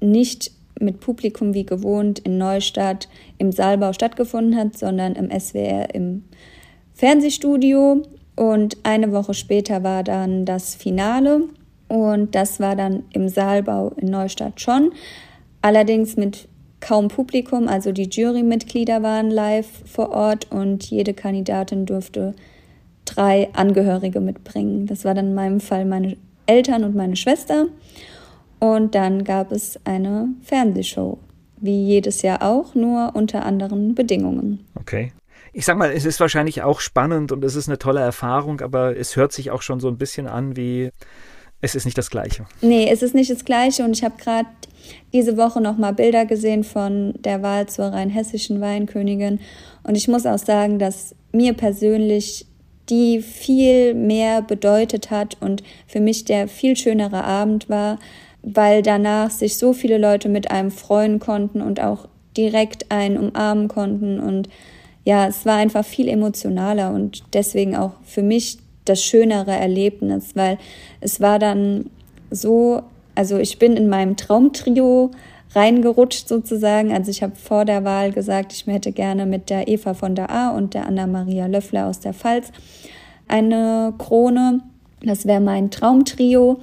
nicht 0.00 0.52
mit 0.78 1.00
Publikum 1.00 1.54
wie 1.54 1.64
gewohnt 1.64 2.18
in 2.20 2.38
Neustadt 2.38 3.08
im 3.38 3.52
Saalbau 3.52 3.92
stattgefunden 3.92 4.56
hat, 4.56 4.78
sondern 4.78 5.14
im 5.14 5.30
SWR 5.30 5.94
im 5.94 6.24
Fernsehstudio. 6.94 8.02
Und 8.40 8.78
eine 8.84 9.12
Woche 9.12 9.34
später 9.34 9.82
war 9.82 10.02
dann 10.02 10.46
das 10.46 10.74
Finale. 10.74 11.42
Und 11.88 12.34
das 12.34 12.58
war 12.58 12.74
dann 12.74 13.02
im 13.12 13.28
Saalbau 13.28 13.92
in 13.98 14.08
Neustadt 14.08 14.62
schon. 14.62 14.92
Allerdings 15.60 16.16
mit 16.16 16.48
kaum 16.80 17.08
Publikum, 17.08 17.68
also 17.68 17.92
die 17.92 18.08
Jurymitglieder 18.08 19.02
waren 19.02 19.30
live 19.30 19.68
vor 19.84 20.12
Ort 20.12 20.50
und 20.50 20.90
jede 20.90 21.12
Kandidatin 21.12 21.84
durfte 21.84 22.34
drei 23.04 23.50
Angehörige 23.52 24.20
mitbringen. 24.20 24.86
Das 24.86 25.04
war 25.04 25.12
dann 25.12 25.26
in 25.26 25.34
meinem 25.34 25.60
Fall 25.60 25.84
meine 25.84 26.16
Eltern 26.46 26.84
und 26.84 26.96
meine 26.96 27.16
Schwester. 27.16 27.66
Und 28.58 28.94
dann 28.94 29.24
gab 29.24 29.52
es 29.52 29.78
eine 29.84 30.28
Fernsehshow, 30.40 31.18
wie 31.58 31.84
jedes 31.84 32.22
Jahr 32.22 32.40
auch, 32.40 32.74
nur 32.74 33.10
unter 33.12 33.44
anderen 33.44 33.94
Bedingungen. 33.94 34.64
Okay. 34.76 35.12
Ich 35.52 35.64
sag 35.64 35.76
mal, 35.76 35.90
es 35.90 36.04
ist 36.04 36.20
wahrscheinlich 36.20 36.62
auch 36.62 36.80
spannend 36.80 37.32
und 37.32 37.44
es 37.44 37.56
ist 37.56 37.68
eine 37.68 37.78
tolle 37.78 38.00
Erfahrung, 38.00 38.60
aber 38.60 38.96
es 38.96 39.16
hört 39.16 39.32
sich 39.32 39.50
auch 39.50 39.62
schon 39.62 39.80
so 39.80 39.88
ein 39.88 39.98
bisschen 39.98 40.26
an 40.26 40.56
wie, 40.56 40.90
es 41.60 41.74
ist 41.74 41.84
nicht 41.84 41.98
das 41.98 42.10
Gleiche. 42.10 42.46
Nee, 42.62 42.88
es 42.90 43.02
ist 43.02 43.14
nicht 43.14 43.30
das 43.30 43.44
Gleiche 43.44 43.84
und 43.84 43.96
ich 43.96 44.04
habe 44.04 44.16
gerade 44.16 44.48
diese 45.12 45.36
Woche 45.36 45.60
nochmal 45.60 45.92
Bilder 45.92 46.24
gesehen 46.24 46.64
von 46.64 47.14
der 47.18 47.42
Wahl 47.42 47.68
zur 47.68 47.86
rheinhessischen 47.86 48.60
Weinkönigin 48.60 49.40
und 49.82 49.96
ich 49.96 50.08
muss 50.08 50.26
auch 50.26 50.38
sagen, 50.38 50.78
dass 50.78 51.14
mir 51.32 51.52
persönlich 51.54 52.46
die 52.88 53.22
viel 53.22 53.94
mehr 53.94 54.42
bedeutet 54.42 55.10
hat 55.10 55.36
und 55.40 55.62
für 55.86 56.00
mich 56.00 56.24
der 56.24 56.48
viel 56.48 56.76
schönere 56.76 57.24
Abend 57.24 57.68
war, 57.68 57.98
weil 58.42 58.82
danach 58.82 59.30
sich 59.30 59.58
so 59.58 59.72
viele 59.72 59.98
Leute 59.98 60.28
mit 60.28 60.50
einem 60.50 60.70
freuen 60.70 61.20
konnten 61.20 61.60
und 61.60 61.80
auch 61.80 62.08
direkt 62.36 62.90
einen 62.90 63.16
umarmen 63.16 63.68
konnten 63.68 64.18
und 64.18 64.48
ja, 65.04 65.26
es 65.26 65.46
war 65.46 65.56
einfach 65.56 65.84
viel 65.84 66.08
emotionaler 66.08 66.92
und 66.92 67.22
deswegen 67.32 67.76
auch 67.76 67.92
für 68.04 68.22
mich 68.22 68.58
das 68.84 69.02
schönere 69.02 69.52
Erlebnis, 69.52 70.36
weil 70.36 70.58
es 71.00 71.20
war 71.20 71.38
dann 71.38 71.90
so, 72.30 72.82
also 73.14 73.38
ich 73.38 73.58
bin 73.58 73.76
in 73.76 73.88
meinem 73.88 74.16
Traumtrio 74.16 75.10
reingerutscht 75.54 76.28
sozusagen. 76.28 76.92
Also 76.92 77.10
ich 77.10 77.22
habe 77.22 77.34
vor 77.34 77.64
der 77.64 77.84
Wahl 77.84 78.12
gesagt, 78.12 78.52
ich 78.52 78.66
hätte 78.66 78.92
gerne 78.92 79.26
mit 79.26 79.50
der 79.50 79.68
Eva 79.68 79.94
von 79.94 80.14
der 80.14 80.30
A 80.30 80.50
und 80.50 80.74
der 80.74 80.86
Anna-Maria 80.86 81.46
Löffler 81.46 81.86
aus 81.86 82.00
der 82.00 82.14
Pfalz 82.14 82.52
eine 83.28 83.94
Krone. 83.98 84.60
Das 85.02 85.26
wäre 85.26 85.40
mein 85.40 85.70
Traumtrio. 85.70 86.60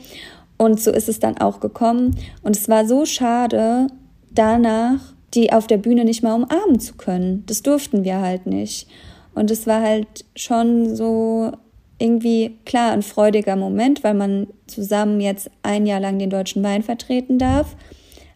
Und 0.57 0.81
so 0.81 0.91
ist 0.91 1.09
es 1.09 1.19
dann 1.19 1.37
auch 1.37 1.59
gekommen. 1.59 2.15
Und 2.43 2.55
es 2.55 2.67
war 2.67 2.85
so 2.85 3.05
schade, 3.05 3.87
danach 4.31 5.13
die 5.37 5.53
auf 5.53 5.67
der 5.67 5.77
Bühne 5.77 6.03
nicht 6.03 6.23
mal 6.23 6.33
umarmen 6.33 6.79
zu 6.79 6.95
können. 6.95 7.43
Das 7.45 7.61
durften 7.61 8.03
wir 8.03 8.19
halt 8.19 8.47
nicht. 8.47 8.87
Und 9.35 9.51
es 9.51 9.67
war 9.67 9.81
halt 9.83 10.25
schon 10.35 10.95
so 10.95 11.51
irgendwie 11.99 12.57
klar 12.65 12.91
ein 12.91 13.03
freudiger 13.03 13.55
Moment, 13.55 14.03
weil 14.03 14.15
man 14.15 14.47
zusammen 14.65 15.21
jetzt 15.21 15.51
ein 15.61 15.85
Jahr 15.85 15.99
lang 15.99 16.17
den 16.17 16.31
deutschen 16.31 16.63
Wein 16.63 16.81
vertreten 16.81 17.37
darf. 17.37 17.75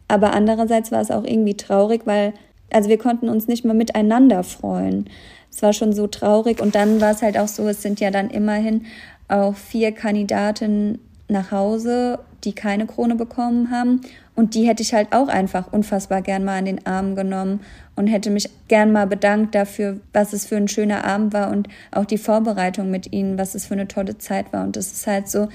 Aber 0.08 0.34
andererseits 0.34 0.92
war 0.92 1.02
es 1.02 1.10
auch 1.10 1.24
irgendwie 1.24 1.56
traurig, 1.56 2.02
weil 2.06 2.34
also 2.72 2.88
wir 2.88 3.00
konnten 3.00 3.30
uns 3.30 3.48
nicht 3.48 3.66
mal 3.66 3.74
miteinander 3.74 4.44
freuen. 4.44 5.10
Es 5.52 5.64
war 5.64 5.74
schon 5.74 5.94
so 5.94 6.06
traurig 6.06 6.62
und 6.62 6.76
dann 6.76 7.02
war 7.02 7.12
es 7.12 7.24
halt 7.24 7.36
auch 7.36 7.48
so, 7.48 7.68
es 7.68 7.82
sind 7.82 8.00
ja 8.00 8.12
dann 8.12 8.30
immerhin 8.30 8.86
auch 9.28 9.56
vier 9.56 9.92
Kandidaten 9.92 11.00
nach 11.28 11.52
Hause, 11.52 12.20
die 12.44 12.54
keine 12.54 12.86
Krone 12.86 13.16
bekommen 13.16 13.72
haben. 13.72 14.02
Und 14.36 14.56
die 14.56 14.68
hätte 14.68 14.82
ich 14.82 14.94
halt 14.94 15.12
auch 15.12 15.28
einfach 15.28 15.72
unfassbar 15.72 16.22
gern 16.22 16.46
mal 16.46 16.58
in 16.60 16.66
den 16.66 16.86
Arm 16.86 17.16
genommen 17.16 17.62
und 17.96 18.08
hätte 18.08 18.30
mich 18.30 18.50
gern 18.68 18.92
mal 18.92 19.06
bedankt 19.06 19.54
dafür, 19.56 20.00
was 20.14 20.34
es 20.34 20.46
für 20.46 20.56
ein 20.56 20.68
schöner 20.68 21.04
Abend 21.04 21.34
war 21.34 21.52
und 21.52 21.68
auch 21.92 22.06
die 22.06 22.18
Vorbereitung 22.18 22.90
mit 22.90 23.12
ihnen, 23.12 23.38
was 23.38 23.56
es 23.56 23.66
für 23.66 23.74
eine 23.74 23.88
tolle 23.88 24.18
Zeit 24.18 24.54
war. 24.54 24.64
Und 24.64 24.78
das 24.78 24.92
ist 24.92 25.06
halt 25.06 25.28
so, 25.28 25.50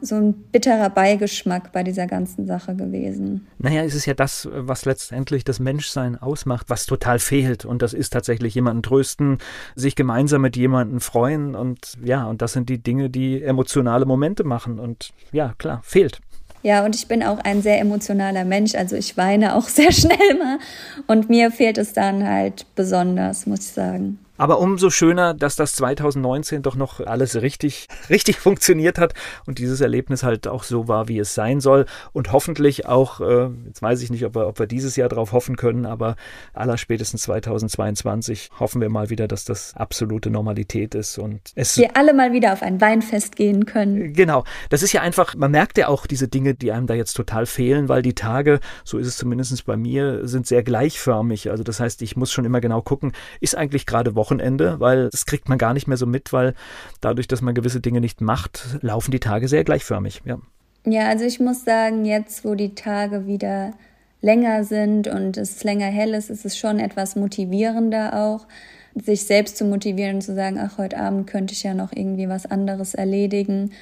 so 0.00 0.16
ein 0.16 0.34
bitterer 0.34 0.90
Beigeschmack 0.90 1.72
bei 1.72 1.82
dieser 1.82 2.06
ganzen 2.06 2.46
Sache 2.46 2.74
gewesen. 2.76 3.46
Naja, 3.58 3.82
es 3.82 3.94
ist 3.94 4.06
ja 4.06 4.14
das, 4.14 4.48
was 4.52 4.84
letztendlich 4.84 5.44
das 5.44 5.60
Menschsein 5.60 6.16
ausmacht, 6.16 6.70
was 6.70 6.86
total 6.86 7.18
fehlt. 7.18 7.64
Und 7.64 7.82
das 7.82 7.94
ist 7.94 8.10
tatsächlich 8.10 8.54
jemanden 8.54 8.82
trösten, 8.82 9.38
sich 9.74 9.96
gemeinsam 9.96 10.42
mit 10.42 10.56
jemandem 10.56 11.00
freuen. 11.00 11.54
Und 11.54 11.94
ja, 12.02 12.26
und 12.26 12.42
das 12.42 12.52
sind 12.52 12.68
die 12.68 12.82
Dinge, 12.82 13.10
die 13.10 13.42
emotionale 13.42 14.06
Momente 14.06 14.44
machen. 14.44 14.78
Und 14.78 15.10
ja, 15.32 15.54
klar, 15.58 15.80
fehlt. 15.82 16.20
Ja, 16.64 16.82
und 16.82 16.96
ich 16.96 17.08
bin 17.08 17.22
auch 17.22 17.40
ein 17.40 17.60
sehr 17.60 17.78
emotionaler 17.78 18.46
Mensch, 18.46 18.74
also 18.74 18.96
ich 18.96 19.18
weine 19.18 19.54
auch 19.54 19.68
sehr 19.68 19.92
schnell 19.92 20.34
mal 20.38 20.58
und 21.06 21.28
mir 21.28 21.50
fehlt 21.50 21.76
es 21.76 21.92
dann 21.92 22.26
halt 22.26 22.64
besonders, 22.74 23.44
muss 23.46 23.60
ich 23.60 23.72
sagen. 23.72 24.18
Aber 24.36 24.58
umso 24.58 24.90
schöner, 24.90 25.32
dass 25.32 25.54
das 25.54 25.74
2019 25.74 26.62
doch 26.62 26.74
noch 26.74 27.00
alles 27.00 27.40
richtig, 27.40 27.86
richtig 28.10 28.38
funktioniert 28.38 28.98
hat 28.98 29.14
und 29.46 29.58
dieses 29.58 29.80
Erlebnis 29.80 30.22
halt 30.22 30.48
auch 30.48 30.64
so 30.64 30.88
war, 30.88 31.08
wie 31.08 31.18
es 31.18 31.34
sein 31.34 31.60
soll. 31.60 31.86
Und 32.12 32.32
hoffentlich 32.32 32.86
auch, 32.86 33.20
äh, 33.20 33.48
jetzt 33.66 33.80
weiß 33.80 34.02
ich 34.02 34.10
nicht, 34.10 34.24
ob 34.24 34.34
wir, 34.34 34.48
ob 34.48 34.58
wir 34.58 34.66
dieses 34.66 34.96
Jahr 34.96 35.08
darauf 35.08 35.32
hoffen 35.32 35.56
können, 35.56 35.86
aber 35.86 36.16
aller 36.52 36.78
spätestens 36.78 37.22
2022 37.22 38.50
hoffen 38.58 38.80
wir 38.80 38.88
mal 38.88 39.10
wieder, 39.10 39.28
dass 39.28 39.44
das 39.44 39.74
absolute 39.76 40.30
Normalität 40.30 40.94
ist 40.94 41.18
und 41.18 41.52
es. 41.54 41.76
Wir 41.76 41.96
alle 41.96 42.12
mal 42.12 42.32
wieder 42.32 42.52
auf 42.52 42.62
ein 42.62 42.80
Weinfest 42.80 43.36
gehen 43.36 43.66
können. 43.66 44.12
Genau. 44.14 44.44
Das 44.68 44.82
ist 44.82 44.92
ja 44.92 45.00
einfach, 45.00 45.34
man 45.36 45.52
merkt 45.52 45.78
ja 45.78 45.88
auch 45.88 46.06
diese 46.06 46.26
Dinge, 46.26 46.54
die 46.54 46.72
einem 46.72 46.86
da 46.86 46.94
jetzt 46.94 47.14
total 47.14 47.46
fehlen, 47.46 47.88
weil 47.88 48.02
die 48.02 48.14
Tage, 48.14 48.58
so 48.84 48.98
ist 48.98 49.06
es 49.06 49.16
zumindest 49.16 49.64
bei 49.66 49.76
mir, 49.76 50.26
sind 50.26 50.46
sehr 50.46 50.62
gleichförmig. 50.62 51.50
Also 51.50 51.62
das 51.62 51.78
heißt, 51.78 52.02
ich 52.02 52.16
muss 52.16 52.32
schon 52.32 52.44
immer 52.44 52.60
genau 52.60 52.82
gucken, 52.82 53.12
ist 53.40 53.56
eigentlich 53.56 53.86
gerade 53.86 54.16
Woche 54.16 54.23
Wochenende, 54.24 54.80
weil 54.80 55.10
das 55.10 55.26
kriegt 55.26 55.50
man 55.50 55.58
gar 55.58 55.74
nicht 55.74 55.86
mehr 55.86 55.98
so 55.98 56.06
mit, 56.06 56.32
weil 56.32 56.54
dadurch, 57.02 57.28
dass 57.28 57.42
man 57.42 57.54
gewisse 57.54 57.80
Dinge 57.80 58.00
nicht 58.00 58.22
macht, 58.22 58.78
laufen 58.80 59.10
die 59.10 59.20
Tage 59.20 59.48
sehr 59.48 59.64
gleichförmig. 59.64 60.22
Ja, 60.24 60.38
ja 60.86 61.08
also 61.08 61.26
ich 61.26 61.40
muss 61.40 61.64
sagen, 61.64 62.06
jetzt, 62.06 62.42
wo 62.42 62.54
die 62.54 62.74
Tage 62.74 63.26
wieder 63.26 63.74
länger 64.22 64.64
sind 64.64 65.06
und 65.06 65.36
es 65.36 65.62
länger 65.62 65.86
hell 65.86 66.14
ist, 66.14 66.30
ist 66.30 66.46
es 66.46 66.56
schon 66.56 66.80
etwas 66.80 67.16
motivierender 67.16 68.14
auch, 68.14 68.46
sich 68.94 69.26
selbst 69.26 69.58
zu 69.58 69.66
motivieren 69.66 70.16
und 70.16 70.22
zu 70.22 70.34
sagen, 70.34 70.58
ach, 70.58 70.78
heute 70.78 70.98
Abend 70.98 71.26
könnte 71.26 71.52
ich 71.52 71.62
ja 71.62 71.74
noch 71.74 71.92
irgendwie 71.92 72.28
was 72.28 72.46
anderes 72.46 72.94
erledigen 72.94 73.72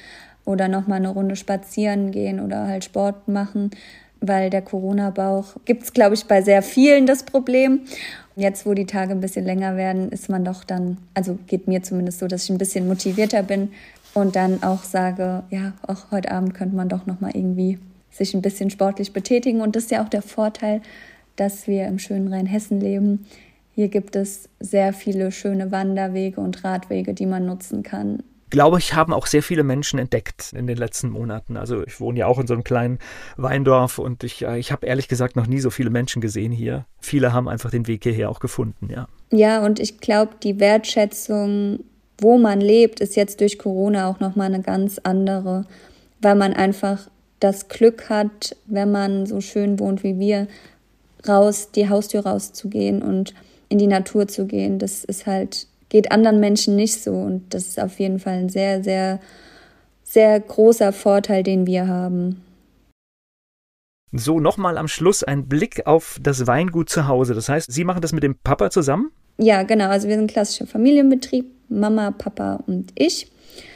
oder 0.43 0.67
noch 0.67 0.87
mal 0.87 0.95
eine 0.95 1.09
Runde 1.09 1.37
spazieren 1.37 2.11
gehen 2.11 2.41
oder 2.41 2.67
halt 2.67 2.83
Sport 2.83 3.29
machen, 3.29 3.71
weil 4.19 4.49
der 4.49 4.61
Corona-Bauch 4.61 5.55
gibt 5.65 5.83
es, 5.83 5.93
glaube 5.93 6.15
ich, 6.15 6.25
bei 6.25 6.41
sehr 6.41 6.61
vielen 6.61 7.05
das 7.05 7.23
Problem. 7.23 7.81
Jetzt, 8.35 8.65
wo 8.65 8.73
die 8.73 8.85
Tage 8.85 9.11
ein 9.11 9.21
bisschen 9.21 9.45
länger 9.45 9.77
werden, 9.77 10.09
ist 10.09 10.29
man 10.29 10.43
doch 10.43 10.63
dann, 10.63 10.97
also 11.13 11.37
geht 11.47 11.67
mir 11.67 11.83
zumindest 11.83 12.19
so, 12.19 12.27
dass 12.27 12.45
ich 12.45 12.49
ein 12.49 12.57
bisschen 12.57 12.87
motivierter 12.87 13.43
bin 13.43 13.69
und 14.13 14.35
dann 14.35 14.63
auch 14.63 14.83
sage, 14.83 15.43
ja, 15.49 15.73
auch 15.85 16.11
heute 16.11 16.31
Abend 16.31 16.53
könnte 16.53 16.75
man 16.75 16.89
doch 16.89 17.05
noch 17.05 17.21
mal 17.21 17.31
irgendwie 17.33 17.77
sich 18.09 18.33
ein 18.33 18.41
bisschen 18.41 18.69
sportlich 18.69 19.13
betätigen. 19.13 19.61
Und 19.61 19.75
das 19.75 19.83
ist 19.83 19.91
ja 19.91 20.03
auch 20.03 20.09
der 20.09 20.21
Vorteil, 20.21 20.81
dass 21.35 21.67
wir 21.67 21.87
im 21.87 21.99
schönen 21.99 22.31
Rheinhessen 22.31 22.79
leben. 22.79 23.25
Hier 23.75 23.87
gibt 23.87 24.15
es 24.15 24.49
sehr 24.59 24.93
viele 24.93 25.31
schöne 25.31 25.71
Wanderwege 25.71 26.41
und 26.41 26.63
Radwege, 26.63 27.13
die 27.13 27.25
man 27.25 27.45
nutzen 27.45 27.81
kann 27.81 28.23
glaube 28.53 28.77
ich, 28.77 28.93
haben 28.93 29.13
auch 29.13 29.25
sehr 29.25 29.41
viele 29.41 29.63
Menschen 29.63 29.97
entdeckt 29.97 30.53
in 30.55 30.67
den 30.67 30.77
letzten 30.77 31.09
Monaten. 31.09 31.57
Also 31.57 31.83
ich 31.87 31.99
wohne 31.99 32.19
ja 32.19 32.27
auch 32.27 32.37
in 32.37 32.45
so 32.45 32.53
einem 32.53 32.63
kleinen 32.63 32.99
Weindorf 33.35 33.97
und 33.97 34.23
ich, 34.23 34.43
äh, 34.43 34.59
ich 34.59 34.71
habe 34.71 34.85
ehrlich 34.85 35.07
gesagt 35.07 35.35
noch 35.35 35.47
nie 35.47 35.59
so 35.59 35.71
viele 35.71 35.89
Menschen 35.89 36.21
gesehen 36.21 36.51
hier. 36.51 36.85
Viele 37.01 37.33
haben 37.33 37.47
einfach 37.49 37.71
den 37.71 37.87
Weg 37.87 38.03
hierher 38.03 38.29
auch 38.29 38.39
gefunden, 38.39 38.89
ja. 38.91 39.07
Ja, 39.31 39.65
und 39.65 39.79
ich 39.79 39.97
glaube, 39.97 40.35
die 40.43 40.59
Wertschätzung, 40.59 41.79
wo 42.19 42.37
man 42.37 42.61
lebt, 42.61 42.99
ist 42.99 43.15
jetzt 43.15 43.41
durch 43.41 43.57
Corona 43.57 44.07
auch 44.07 44.19
nochmal 44.19 44.53
eine 44.53 44.61
ganz 44.61 44.99
andere, 44.99 45.65
weil 46.21 46.35
man 46.35 46.53
einfach 46.53 47.09
das 47.39 47.69
Glück 47.69 48.07
hat, 48.07 48.55
wenn 48.67 48.91
man 48.91 49.25
so 49.25 49.41
schön 49.41 49.79
wohnt 49.79 50.03
wie 50.03 50.19
wir, 50.19 50.47
raus, 51.27 51.71
die 51.71 51.89
Haustür 51.89 52.27
rauszugehen 52.27 53.01
und 53.01 53.33
in 53.69 53.79
die 53.79 53.87
Natur 53.87 54.27
zu 54.27 54.45
gehen. 54.45 54.77
Das 54.77 55.03
ist 55.03 55.25
halt 55.25 55.65
geht 55.93 56.11
anderen 56.11 56.39
Menschen 56.39 56.75
nicht 56.75 57.03
so. 57.03 57.11
Und 57.11 57.53
das 57.53 57.67
ist 57.67 57.79
auf 57.79 57.99
jeden 57.99 58.17
Fall 58.17 58.33
ein 58.33 58.49
sehr, 58.49 58.83
sehr, 58.83 59.19
sehr 60.03 60.39
großer 60.39 60.91
Vorteil, 60.91 61.43
den 61.43 61.67
wir 61.67 61.87
haben. 61.87 62.41
So, 64.11 64.39
nochmal 64.39 64.79
am 64.79 64.87
Schluss 64.87 65.23
ein 65.23 65.47
Blick 65.47 65.85
auf 65.85 66.17
das 66.19 66.47
Weingut 66.47 66.89
zu 66.89 67.07
Hause. 67.07 67.35
Das 67.35 67.47
heißt, 67.47 67.71
Sie 67.71 67.83
machen 67.83 68.01
das 68.01 68.11
mit 68.11 68.23
dem 68.23 68.35
Papa 68.35 68.71
zusammen? 68.71 69.11
Ja, 69.37 69.61
genau. 69.61 69.87
Also 69.89 70.07
wir 70.07 70.15
sind 70.15 70.25
ein 70.25 70.33
klassischer 70.33 70.65
Familienbetrieb. 70.65 71.45
Mama, 71.69 72.09
Papa 72.09 72.63
und 72.65 72.91
ich. 72.95 73.31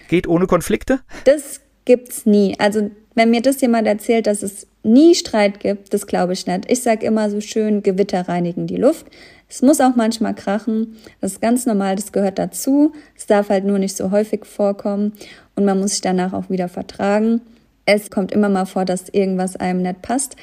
Geht 0.08 0.28
ohne 0.28 0.48
Konflikte? 0.48 1.02
Das 1.26 1.62
gibt's 1.86 2.26
nie. 2.26 2.56
Also 2.60 2.90
wenn 3.14 3.30
mir 3.30 3.42
das 3.42 3.62
jemand 3.62 3.88
erzählt, 3.88 4.26
dass 4.26 4.42
es 4.42 4.68
nie 4.82 5.14
Streit 5.14 5.60
gibt, 5.60 5.94
das 5.94 6.08
glaube 6.08 6.34
ich 6.34 6.48
nicht. 6.48 6.72
Ich 6.72 6.82
sage 6.82 7.06
immer 7.06 7.30
so 7.30 7.42
schön, 7.42 7.84
Gewitter 7.84 8.28
reinigen 8.28 8.66
die 8.66 8.78
Luft. 8.78 9.06
Es 9.50 9.62
muss 9.62 9.80
auch 9.80 9.96
manchmal 9.96 10.36
krachen. 10.36 10.98
Das 11.22 11.34
ist 11.34 11.42
ganz 11.42 11.66
normal, 11.66 11.96
das 11.96 12.12
gehört 12.12 12.38
dazu. 12.38 12.94
Es 13.16 13.28
darf 13.28 13.50
halt 13.50 13.66
nur 13.66 13.80
nicht 13.80 13.96
so 13.96 14.12
häufig 14.12 14.46
vorkommen 14.46 15.14
und 15.56 15.66
man 15.66 15.80
muss 15.80 15.92
sich 15.92 16.02
danach 16.02 16.34
auch 16.34 16.50
wieder 16.50 16.68
vertragen. 16.68 17.42
Es 17.86 18.10
kommt 18.12 18.34
immer 18.34 18.50
mal 18.50 18.66
vor, 18.66 18.84
dass 18.84 19.10
irgendwas 19.10 19.56
einem 19.56 19.82
nicht 19.82 20.02
passt. 20.02 20.36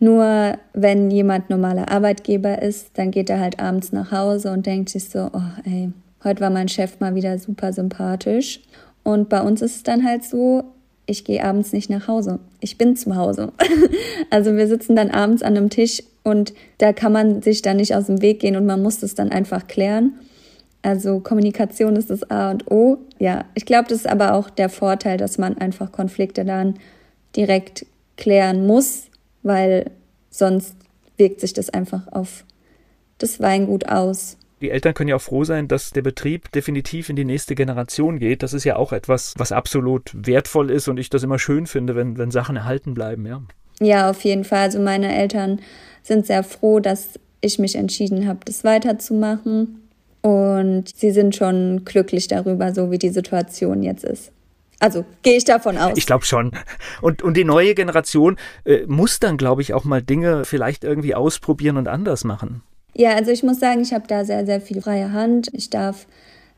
Nur 0.00 0.58
wenn 0.72 1.10
jemand 1.10 1.50
normaler 1.50 1.90
Arbeitgeber 1.90 2.62
ist, 2.62 2.90
dann 2.94 3.10
geht 3.10 3.30
er 3.30 3.38
halt 3.38 3.60
abends 3.60 3.92
nach 3.92 4.10
Hause 4.10 4.50
und 4.50 4.66
denkt 4.66 4.88
sich 4.88 5.08
so, 5.08 5.30
oh 5.32 5.42
ey, 5.64 5.92
heute 6.24 6.40
war 6.40 6.50
mein 6.50 6.68
Chef 6.68 6.98
mal 7.00 7.14
wieder 7.14 7.38
super 7.38 7.72
sympathisch. 7.72 8.60
Und 9.04 9.28
bei 9.28 9.40
uns 9.40 9.62
ist 9.62 9.76
es 9.76 9.82
dann 9.82 10.04
halt 10.04 10.24
so, 10.24 10.64
ich 11.10 11.24
gehe 11.24 11.44
abends 11.44 11.72
nicht 11.72 11.90
nach 11.90 12.06
Hause. 12.08 12.38
Ich 12.60 12.78
bin 12.78 12.96
zu 12.96 13.16
Hause. 13.16 13.52
also 14.30 14.56
wir 14.56 14.68
sitzen 14.68 14.96
dann 14.96 15.10
abends 15.10 15.42
an 15.42 15.56
einem 15.56 15.70
Tisch 15.70 16.02
und 16.22 16.54
da 16.78 16.92
kann 16.92 17.12
man 17.12 17.42
sich 17.42 17.62
dann 17.62 17.78
nicht 17.78 17.94
aus 17.94 18.06
dem 18.06 18.22
Weg 18.22 18.40
gehen 18.40 18.56
und 18.56 18.66
man 18.66 18.82
muss 18.82 19.00
das 19.00 19.14
dann 19.14 19.30
einfach 19.30 19.66
klären. 19.66 20.14
Also 20.82 21.20
Kommunikation 21.20 21.96
ist 21.96 22.10
das 22.10 22.30
A 22.30 22.50
und 22.50 22.70
O. 22.70 22.98
Ja, 23.18 23.44
ich 23.54 23.66
glaube, 23.66 23.88
das 23.88 23.98
ist 23.98 24.08
aber 24.08 24.34
auch 24.34 24.48
der 24.48 24.68
Vorteil, 24.68 25.18
dass 25.18 25.36
man 25.36 25.58
einfach 25.58 25.92
Konflikte 25.92 26.44
dann 26.44 26.74
direkt 27.36 27.84
klären 28.16 28.66
muss, 28.66 29.08
weil 29.42 29.90
sonst 30.30 30.74
wirkt 31.16 31.40
sich 31.40 31.52
das 31.52 31.70
einfach 31.70 32.08
auf 32.12 32.44
das 33.18 33.40
Weingut 33.40 33.88
aus. 33.88 34.38
Die 34.60 34.70
Eltern 34.70 34.94
können 34.94 35.08
ja 35.08 35.16
auch 35.16 35.22
froh 35.22 35.44
sein, 35.44 35.68
dass 35.68 35.90
der 35.90 36.02
Betrieb 36.02 36.52
definitiv 36.52 37.08
in 37.08 37.16
die 37.16 37.24
nächste 37.24 37.54
Generation 37.54 38.18
geht. 38.18 38.42
Das 38.42 38.52
ist 38.52 38.64
ja 38.64 38.76
auch 38.76 38.92
etwas, 38.92 39.34
was 39.38 39.52
absolut 39.52 40.10
wertvoll 40.14 40.70
ist 40.70 40.88
und 40.88 40.98
ich 40.98 41.08
das 41.08 41.22
immer 41.22 41.38
schön 41.38 41.66
finde, 41.66 41.96
wenn, 41.96 42.18
wenn 42.18 42.30
Sachen 42.30 42.56
erhalten 42.56 42.94
bleiben, 42.94 43.26
ja. 43.26 43.42
Ja, 43.80 44.10
auf 44.10 44.22
jeden 44.22 44.44
Fall. 44.44 44.60
Also 44.60 44.78
meine 44.78 45.14
Eltern 45.14 45.60
sind 46.02 46.26
sehr 46.26 46.42
froh, 46.42 46.80
dass 46.80 47.18
ich 47.40 47.58
mich 47.58 47.76
entschieden 47.76 48.28
habe, 48.28 48.40
das 48.44 48.64
weiterzumachen. 48.64 49.88
Und 50.22 50.94
sie 50.94 51.12
sind 51.12 51.34
schon 51.34 51.86
glücklich 51.86 52.28
darüber, 52.28 52.74
so 52.74 52.90
wie 52.90 52.98
die 52.98 53.08
Situation 53.08 53.82
jetzt 53.82 54.04
ist. 54.04 54.32
Also 54.78 55.04
gehe 55.22 55.36
ich 55.36 55.44
davon 55.44 55.78
aus. 55.78 55.92
Ich 55.96 56.06
glaube 56.06 56.24
schon. 56.24 56.52
Und, 57.00 57.22
und 57.22 57.36
die 57.36 57.44
neue 57.44 57.74
Generation 57.74 58.36
äh, 58.64 58.84
muss 58.86 59.20
dann, 59.20 59.36
glaube 59.36 59.62
ich, 59.62 59.72
auch 59.72 59.84
mal 59.84 60.02
Dinge 60.02 60.44
vielleicht 60.44 60.84
irgendwie 60.84 61.14
ausprobieren 61.14 61.76
und 61.76 61.88
anders 61.88 62.24
machen. 62.24 62.62
Ja, 62.94 63.14
also 63.14 63.30
ich 63.30 63.42
muss 63.42 63.60
sagen, 63.60 63.80
ich 63.80 63.92
habe 63.92 64.06
da 64.06 64.24
sehr, 64.24 64.44
sehr 64.46 64.60
viel 64.60 64.82
freie 64.82 65.12
Hand. 65.12 65.48
Ich 65.52 65.70
darf 65.70 66.06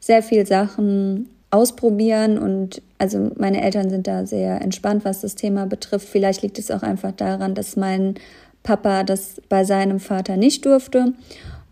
sehr 0.01 0.23
viel 0.23 0.47
Sachen 0.47 1.29
ausprobieren 1.51 2.39
und 2.39 2.81
also 2.99 3.31
meine 3.37 3.63
Eltern 3.63 3.91
sind 3.91 4.07
da 4.07 4.27
sehr 4.27 4.61
entspannt, 4.63 5.05
was 5.05 5.21
das 5.21 5.35
Thema 5.35 5.67
betrifft. 5.67 6.09
Vielleicht 6.09 6.43
liegt 6.43 6.59
es 6.59 6.71
auch 6.71 6.83
einfach 6.83 7.13
daran, 7.13 7.55
dass 7.55 7.77
mein 7.77 8.15
Papa 8.63 9.05
das 9.05 9.41
bei 9.49 9.65
seinem 9.65 10.01
Vater 10.01 10.37
nicht 10.37 10.65
durfte 10.65 11.13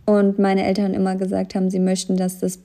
und 0.05 0.39
meine 0.39 0.67
Eltern 0.67 0.93
immer 0.93 1.17
gesagt 1.17 1.55
haben, 1.55 1.71
sie 1.71 1.79
möchten, 1.79 2.17
dass 2.17 2.41
das, 2.41 2.59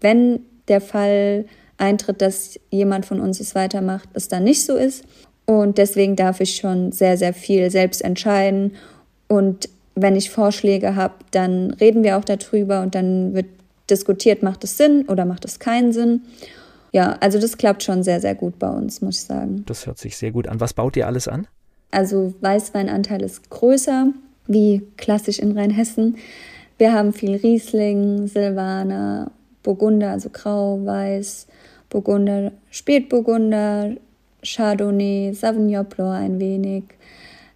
wenn 0.00 0.40
der 0.68 0.80
Fall 0.80 1.46
eintritt, 1.76 2.22
dass 2.22 2.60
jemand 2.70 3.04
von 3.04 3.20
uns 3.20 3.40
es 3.40 3.54
weitermacht, 3.54 4.08
es 4.12 4.28
dann 4.28 4.44
nicht 4.44 4.64
so 4.64 4.76
ist. 4.76 5.04
Und 5.46 5.78
deswegen 5.78 6.14
darf 6.14 6.40
ich 6.40 6.56
schon 6.56 6.92
sehr, 6.92 7.16
sehr 7.16 7.34
viel 7.34 7.70
selbst 7.70 8.02
entscheiden 8.02 8.76
und 9.26 9.68
wenn 10.02 10.16
ich 10.16 10.30
Vorschläge 10.30 10.96
habe, 10.96 11.14
dann 11.30 11.72
reden 11.72 12.02
wir 12.02 12.18
auch 12.18 12.24
darüber 12.24 12.82
und 12.82 12.94
dann 12.94 13.34
wird 13.34 13.46
diskutiert, 13.88 14.42
macht 14.42 14.64
es 14.64 14.76
Sinn 14.76 15.06
oder 15.08 15.24
macht 15.24 15.44
es 15.44 15.58
keinen 15.58 15.92
Sinn. 15.92 16.22
Ja, 16.92 17.16
also 17.20 17.38
das 17.38 17.56
klappt 17.56 17.82
schon 17.82 18.02
sehr, 18.02 18.20
sehr 18.20 18.34
gut 18.34 18.58
bei 18.58 18.68
uns, 18.68 19.00
muss 19.00 19.16
ich 19.18 19.24
sagen. 19.24 19.64
Das 19.66 19.86
hört 19.86 19.98
sich 19.98 20.16
sehr 20.16 20.32
gut 20.32 20.48
an. 20.48 20.60
Was 20.60 20.74
baut 20.74 20.96
ihr 20.96 21.06
alles 21.06 21.28
an? 21.28 21.46
Also 21.90 22.34
Weißweinanteil 22.40 23.22
ist 23.22 23.50
größer, 23.50 24.12
wie 24.46 24.82
klassisch 24.96 25.38
in 25.38 25.56
Rheinhessen. 25.56 26.16
Wir 26.78 26.92
haben 26.92 27.12
viel 27.12 27.36
Riesling, 27.36 28.26
Silvaner, 28.26 29.30
Burgunder, 29.62 30.10
also 30.10 30.30
Grau, 30.30 30.84
Weiß, 30.84 31.46
Burgunder, 31.88 32.52
Spätburgunder, 32.70 33.96
Chardonnay, 34.42 35.32
Sauvignon 35.34 35.84
Blanc 35.84 36.24
ein 36.24 36.40
wenig, 36.40 36.84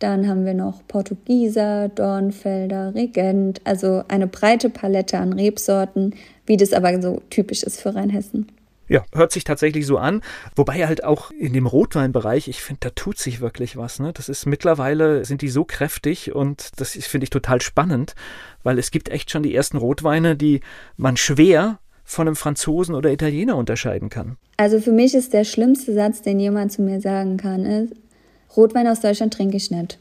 dann 0.04 0.28
haben 0.28 0.44
wir 0.44 0.54
noch 0.54 0.86
Portugieser, 0.86 1.88
Dornfelder, 1.88 2.94
Regent, 2.94 3.60
also 3.64 4.02
eine 4.08 4.26
breite 4.26 4.68
Palette 4.68 5.18
an 5.18 5.32
Rebsorten, 5.32 6.14
wie 6.44 6.58
das 6.58 6.74
aber 6.74 7.00
so 7.00 7.22
typisch 7.30 7.62
ist 7.62 7.80
für 7.80 7.94
Rheinhessen. 7.94 8.48
Ja, 8.86 9.02
hört 9.14 9.32
sich 9.32 9.44
tatsächlich 9.44 9.86
so 9.86 9.96
an. 9.96 10.20
Wobei 10.56 10.86
halt 10.86 11.04
auch 11.04 11.30
in 11.30 11.54
dem 11.54 11.66
Rotweinbereich, 11.66 12.48
ich 12.48 12.62
finde, 12.62 12.80
da 12.80 12.90
tut 12.90 13.18
sich 13.18 13.40
wirklich 13.40 13.78
was. 13.78 13.98
Ne? 13.98 14.12
Das 14.12 14.28
ist 14.28 14.44
mittlerweile, 14.44 15.24
sind 15.24 15.40
die 15.40 15.48
so 15.48 15.64
kräftig 15.64 16.34
und 16.34 16.72
das 16.76 16.92
finde 16.92 17.24
ich 17.24 17.30
total 17.30 17.62
spannend, 17.62 18.14
weil 18.62 18.78
es 18.78 18.90
gibt 18.90 19.08
echt 19.08 19.30
schon 19.30 19.42
die 19.42 19.54
ersten 19.54 19.78
Rotweine, 19.78 20.36
die 20.36 20.60
man 20.98 21.16
schwer 21.16 21.78
von 22.04 22.28
einem 22.28 22.36
Franzosen 22.36 22.94
oder 22.94 23.10
Italiener 23.10 23.56
unterscheiden 23.56 24.10
kann. 24.10 24.36
Also 24.58 24.78
für 24.78 24.92
mich 24.92 25.14
ist 25.14 25.32
der 25.32 25.44
schlimmste 25.44 25.94
Satz, 25.94 26.20
den 26.20 26.38
jemand 26.38 26.70
zu 26.70 26.82
mir 26.82 27.00
sagen 27.00 27.38
kann, 27.38 27.64
ist, 27.64 27.94
Rotwein 28.56 28.86
aus 28.86 29.00
Deutschland 29.00 29.34
trinke 29.34 29.56
ich 29.56 29.70
nicht. 29.70 29.98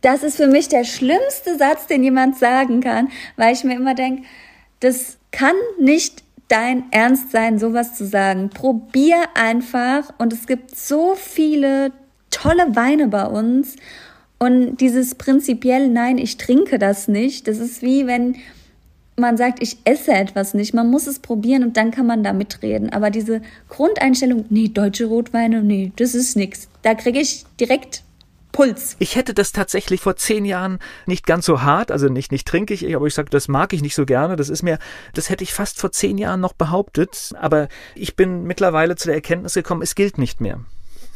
Das 0.00 0.22
ist 0.22 0.36
für 0.36 0.48
mich 0.48 0.68
der 0.68 0.84
schlimmste 0.84 1.56
Satz, 1.56 1.86
den 1.86 2.02
jemand 2.02 2.36
sagen 2.36 2.80
kann, 2.80 3.08
weil 3.36 3.54
ich 3.54 3.64
mir 3.64 3.76
immer 3.76 3.94
denke, 3.94 4.24
das 4.80 5.16
kann 5.30 5.54
nicht 5.78 6.24
dein 6.48 6.84
Ernst 6.90 7.30
sein, 7.30 7.58
sowas 7.58 7.94
zu 7.94 8.04
sagen. 8.04 8.50
Probier 8.50 9.16
einfach 9.34 10.12
und 10.18 10.32
es 10.32 10.46
gibt 10.46 10.76
so 10.76 11.14
viele 11.14 11.92
tolle 12.30 12.74
Weine 12.74 13.08
bei 13.08 13.24
uns 13.24 13.76
und 14.38 14.78
dieses 14.78 15.14
prinzipiell, 15.14 15.88
nein, 15.88 16.18
ich 16.18 16.36
trinke 16.36 16.80
das 16.80 17.06
nicht, 17.06 17.46
das 17.46 17.58
ist 17.58 17.80
wie 17.80 18.08
wenn 18.08 18.36
man 19.16 19.36
sagt, 19.36 19.62
ich 19.62 19.78
esse 19.84 20.12
etwas 20.12 20.54
nicht. 20.54 20.74
Man 20.74 20.90
muss 20.90 21.06
es 21.06 21.18
probieren 21.18 21.64
und 21.64 21.76
dann 21.76 21.90
kann 21.90 22.06
man 22.06 22.24
da 22.24 22.32
mitreden. 22.32 22.92
Aber 22.92 23.10
diese 23.10 23.42
Grundeinstellung, 23.68 24.46
nee, 24.48 24.68
deutsche 24.68 25.06
Rotweine, 25.06 25.62
nee, 25.62 25.92
das 25.96 26.14
ist 26.14 26.36
nichts. 26.36 26.68
Da 26.82 26.94
kriege 26.94 27.20
ich 27.20 27.44
direkt 27.60 28.02
Puls. 28.52 28.96
Ich 28.98 29.16
hätte 29.16 29.34
das 29.34 29.52
tatsächlich 29.52 30.02
vor 30.02 30.16
zehn 30.16 30.44
Jahren 30.44 30.78
nicht 31.06 31.26
ganz 31.26 31.46
so 31.46 31.62
hart, 31.62 31.90
also 31.90 32.08
nicht, 32.08 32.32
nicht 32.32 32.46
trinke 32.46 32.74
ich, 32.74 32.94
aber 32.94 33.06
ich 33.06 33.14
sage, 33.14 33.30
das 33.30 33.48
mag 33.48 33.72
ich 33.72 33.80
nicht 33.80 33.94
so 33.94 34.04
gerne. 34.04 34.36
Das 34.36 34.50
ist 34.50 34.62
mir, 34.62 34.78
das 35.14 35.30
hätte 35.30 35.42
ich 35.42 35.54
fast 35.54 35.80
vor 35.80 35.90
zehn 35.90 36.18
Jahren 36.18 36.40
noch 36.40 36.52
behauptet. 36.52 37.32
Aber 37.40 37.68
ich 37.94 38.14
bin 38.14 38.44
mittlerweile 38.44 38.94
zu 38.96 39.06
der 39.06 39.14
Erkenntnis 39.16 39.54
gekommen, 39.54 39.82
es 39.82 39.94
gilt 39.94 40.18
nicht 40.18 40.40
mehr. 40.40 40.60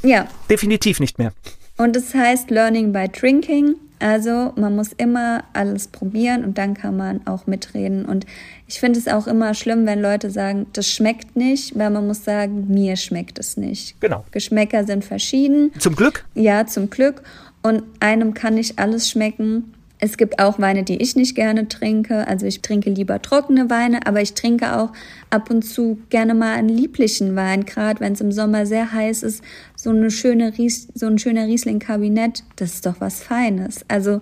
Ja. 0.02 0.28
Definitiv 0.48 0.98
nicht 0.98 1.18
mehr. 1.18 1.32
Und 1.76 1.96
es 1.96 2.14
heißt 2.14 2.50
Learning 2.50 2.92
by 2.92 3.08
Drinking. 3.08 3.76
Also 3.98 4.52
man 4.56 4.76
muss 4.76 4.92
immer 4.92 5.44
alles 5.54 5.88
probieren 5.88 6.44
und 6.44 6.58
dann 6.58 6.74
kann 6.74 6.96
man 6.96 7.26
auch 7.26 7.46
mitreden. 7.46 8.04
Und 8.04 8.26
ich 8.66 8.78
finde 8.78 8.98
es 8.98 9.08
auch 9.08 9.26
immer 9.26 9.54
schlimm, 9.54 9.86
wenn 9.86 10.02
Leute 10.02 10.30
sagen, 10.30 10.66
das 10.74 10.88
schmeckt 10.88 11.34
nicht, 11.34 11.78
weil 11.78 11.88
man 11.88 12.06
muss 12.06 12.22
sagen, 12.24 12.66
mir 12.68 12.96
schmeckt 12.96 13.38
es 13.38 13.56
nicht. 13.56 13.98
Genau. 14.00 14.24
Geschmäcker 14.32 14.84
sind 14.84 15.04
verschieden. 15.04 15.72
Zum 15.78 15.96
Glück? 15.96 16.26
Ja, 16.34 16.66
zum 16.66 16.90
Glück. 16.90 17.22
Und 17.62 17.82
einem 18.00 18.34
kann 18.34 18.54
nicht 18.54 18.78
alles 18.78 19.08
schmecken. 19.10 19.72
Es 19.98 20.18
gibt 20.18 20.38
auch 20.38 20.58
Weine, 20.58 20.82
die 20.82 20.96
ich 20.96 21.16
nicht 21.16 21.34
gerne 21.34 21.68
trinke. 21.68 22.26
Also 22.28 22.44
ich 22.44 22.60
trinke 22.60 22.90
lieber 22.90 23.22
trockene 23.22 23.70
Weine, 23.70 24.06
aber 24.06 24.20
ich 24.20 24.34
trinke 24.34 24.76
auch 24.76 24.92
ab 25.30 25.50
und 25.50 25.62
zu 25.62 25.98
gerne 26.10 26.34
mal 26.34 26.54
einen 26.54 26.68
lieblichen 26.68 27.34
Wein, 27.34 27.64
gerade 27.64 28.00
wenn 28.00 28.12
es 28.12 28.20
im 28.20 28.30
Sommer 28.30 28.66
sehr 28.66 28.92
heiß 28.92 29.22
ist. 29.22 29.42
So, 29.74 29.90
eine 29.90 30.10
schöne 30.10 30.56
Ries 30.58 30.88
so 30.94 31.06
ein 31.06 31.18
schöner 31.18 31.46
Riesling-Kabinett, 31.46 32.44
das 32.56 32.74
ist 32.74 32.86
doch 32.86 32.96
was 33.00 33.22
Feines. 33.22 33.86
Also 33.88 34.20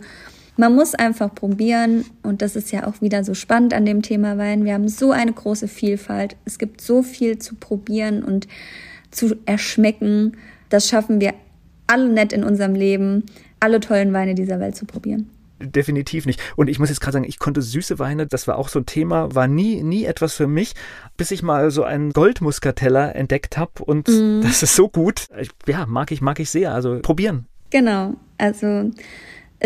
man 0.57 0.77
muss 0.77 0.95
einfach 0.95 1.35
probieren 1.35 2.05
und 2.23 2.41
das 2.41 2.55
ist 2.55 2.71
ja 2.71 2.87
auch 2.87 3.01
wieder 3.01 3.25
so 3.25 3.35
spannend 3.35 3.75
an 3.75 3.85
dem 3.85 4.03
Thema 4.03 4.39
Wein. 4.39 4.65
Wir 4.65 4.75
haben 4.75 4.87
so 4.87 5.11
eine 5.11 5.33
große 5.33 5.67
Vielfalt. 5.67 6.37
Es 6.45 6.59
gibt 6.59 6.81
so 6.81 7.03
viel 7.03 7.41
zu 7.41 7.57
probieren 7.57 8.23
und 8.23 8.47
zu 9.11 9.35
erschmecken. 9.47 10.37
Das 10.69 10.89
schaffen 10.89 11.21
wir 11.21 11.35
alle 11.89 12.09
nett 12.09 12.33
in 12.33 12.45
unserem 12.45 12.77
Leben, 12.77 13.25
alle 13.59 13.81
tollen 13.81 14.13
Weine 14.13 14.37
dieser 14.37 14.61
Welt 14.61 14.77
zu 14.77 14.87
probieren 14.87 15.34
definitiv 15.61 16.27
nicht. 16.27 16.41
Und 16.57 16.69
ich 16.69 16.79
muss 16.79 16.89
jetzt 16.89 17.01
gerade 17.01 17.15
sagen, 17.15 17.25
ich 17.25 17.39
konnte 17.39 17.63
süße 17.63 17.99
Weine, 17.99 18.27
das 18.27 18.47
war 18.47 18.59
auch 18.59 18.69
so 18.69 18.81
ein 18.81 18.87
Thema, 18.87 19.35
war 19.35 19.47
nie, 19.47 19.83
nie 19.83 20.05
etwas 20.05 20.35
für 20.35 20.47
mich, 20.47 20.75
bis 21.17 21.31
ich 21.31 21.43
mal 21.43 21.71
so 21.71 21.85
einen 21.85 22.13
Goldmuskateller 22.13 23.15
entdeckt 23.15 23.57
habe 23.57 23.85
und 23.85 24.09
mm. 24.09 24.43
das 24.43 24.63
ist 24.63 24.75
so 24.75 24.89
gut. 24.89 25.27
Ja, 25.67 25.87
mag 25.87 26.11
ich, 26.11 26.21
mag 26.21 26.41
ich 26.41 26.51
sehr. 26.51 26.73
Also 26.73 27.01
probieren. 27.01 27.47
Genau. 27.71 28.15
Also 28.39 28.91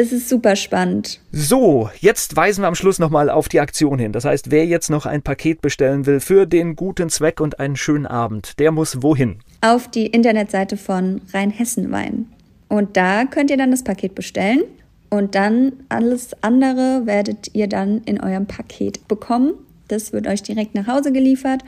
es 0.00 0.12
ist 0.12 0.28
super 0.28 0.54
spannend. 0.54 1.20
So, 1.32 1.90
jetzt 1.98 2.36
weisen 2.36 2.62
wir 2.62 2.68
am 2.68 2.74
Schluss 2.74 2.98
nochmal 2.98 3.30
auf 3.30 3.48
die 3.48 3.60
Aktion 3.60 3.98
hin. 3.98 4.12
Das 4.12 4.24
heißt, 4.24 4.50
wer 4.50 4.64
jetzt 4.64 4.90
noch 4.90 5.06
ein 5.06 5.22
Paket 5.22 5.60
bestellen 5.60 6.06
will 6.06 6.20
für 6.20 6.46
den 6.46 6.76
guten 6.76 7.08
Zweck 7.08 7.40
und 7.40 7.58
einen 7.58 7.76
schönen 7.76 8.06
Abend, 8.06 8.58
der 8.60 8.70
muss 8.70 9.02
wohin? 9.02 9.40
Auf 9.60 9.88
die 9.90 10.06
Internetseite 10.06 10.76
von 10.76 11.20
Rheinhessenwein. 11.32 12.26
Und 12.68 12.96
da 12.96 13.24
könnt 13.24 13.50
ihr 13.50 13.56
dann 13.56 13.70
das 13.70 13.82
Paket 13.82 14.14
bestellen. 14.14 14.62
Und 15.10 15.34
dann 15.34 15.72
alles 15.88 16.30
andere 16.42 17.02
werdet 17.04 17.54
ihr 17.54 17.68
dann 17.68 18.02
in 18.04 18.20
eurem 18.20 18.46
Paket 18.46 19.08
bekommen. 19.08 19.54
Das 19.88 20.12
wird 20.12 20.26
euch 20.26 20.42
direkt 20.42 20.74
nach 20.74 20.86
Hause 20.86 21.12
geliefert. 21.12 21.62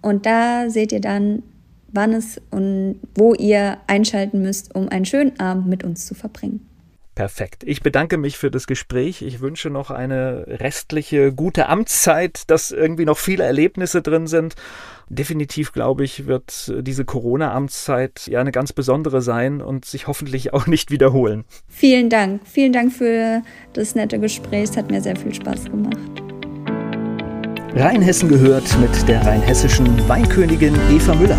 Und 0.00 0.26
da 0.26 0.70
seht 0.70 0.92
ihr 0.92 1.00
dann, 1.00 1.42
wann 1.92 2.12
es 2.12 2.40
und 2.50 3.00
wo 3.14 3.34
ihr 3.34 3.78
einschalten 3.86 4.42
müsst, 4.42 4.74
um 4.74 4.88
einen 4.88 5.04
schönen 5.04 5.38
Abend 5.38 5.66
mit 5.66 5.84
uns 5.84 6.06
zu 6.06 6.14
verbringen. 6.14 6.66
Perfekt. 7.14 7.64
Ich 7.64 7.82
bedanke 7.82 8.16
mich 8.16 8.38
für 8.38 8.48
das 8.48 8.68
Gespräch. 8.68 9.22
Ich 9.22 9.40
wünsche 9.40 9.70
noch 9.70 9.90
eine 9.90 10.44
restliche 10.46 11.32
gute 11.32 11.68
Amtszeit, 11.68 12.48
dass 12.48 12.70
irgendwie 12.70 13.06
noch 13.06 13.18
viele 13.18 13.42
Erlebnisse 13.42 14.02
drin 14.02 14.28
sind. 14.28 14.54
Definitiv, 15.10 15.72
glaube 15.72 16.04
ich, 16.04 16.26
wird 16.26 16.72
diese 16.80 17.04
Corona-Amtszeit 17.04 18.26
ja 18.26 18.40
eine 18.40 18.52
ganz 18.52 18.72
besondere 18.72 19.22
sein 19.22 19.62
und 19.62 19.84
sich 19.84 20.06
hoffentlich 20.06 20.52
auch 20.52 20.66
nicht 20.66 20.90
wiederholen. 20.90 21.44
Vielen 21.66 22.10
Dank. 22.10 22.42
Vielen 22.44 22.72
Dank 22.72 22.92
für 22.92 23.42
das 23.72 23.94
nette 23.94 24.18
Gespräch. 24.18 24.64
Es 24.64 24.76
hat 24.76 24.90
mir 24.90 25.00
sehr 25.00 25.16
viel 25.16 25.32
Spaß 25.32 25.64
gemacht. 25.64 25.96
Rheinhessen 27.74 28.28
gehört 28.28 28.78
mit 28.80 29.08
der 29.08 29.24
rheinhessischen 29.24 29.86
Weinkönigin 30.08 30.74
Eva 30.90 31.14
Müller. 31.14 31.38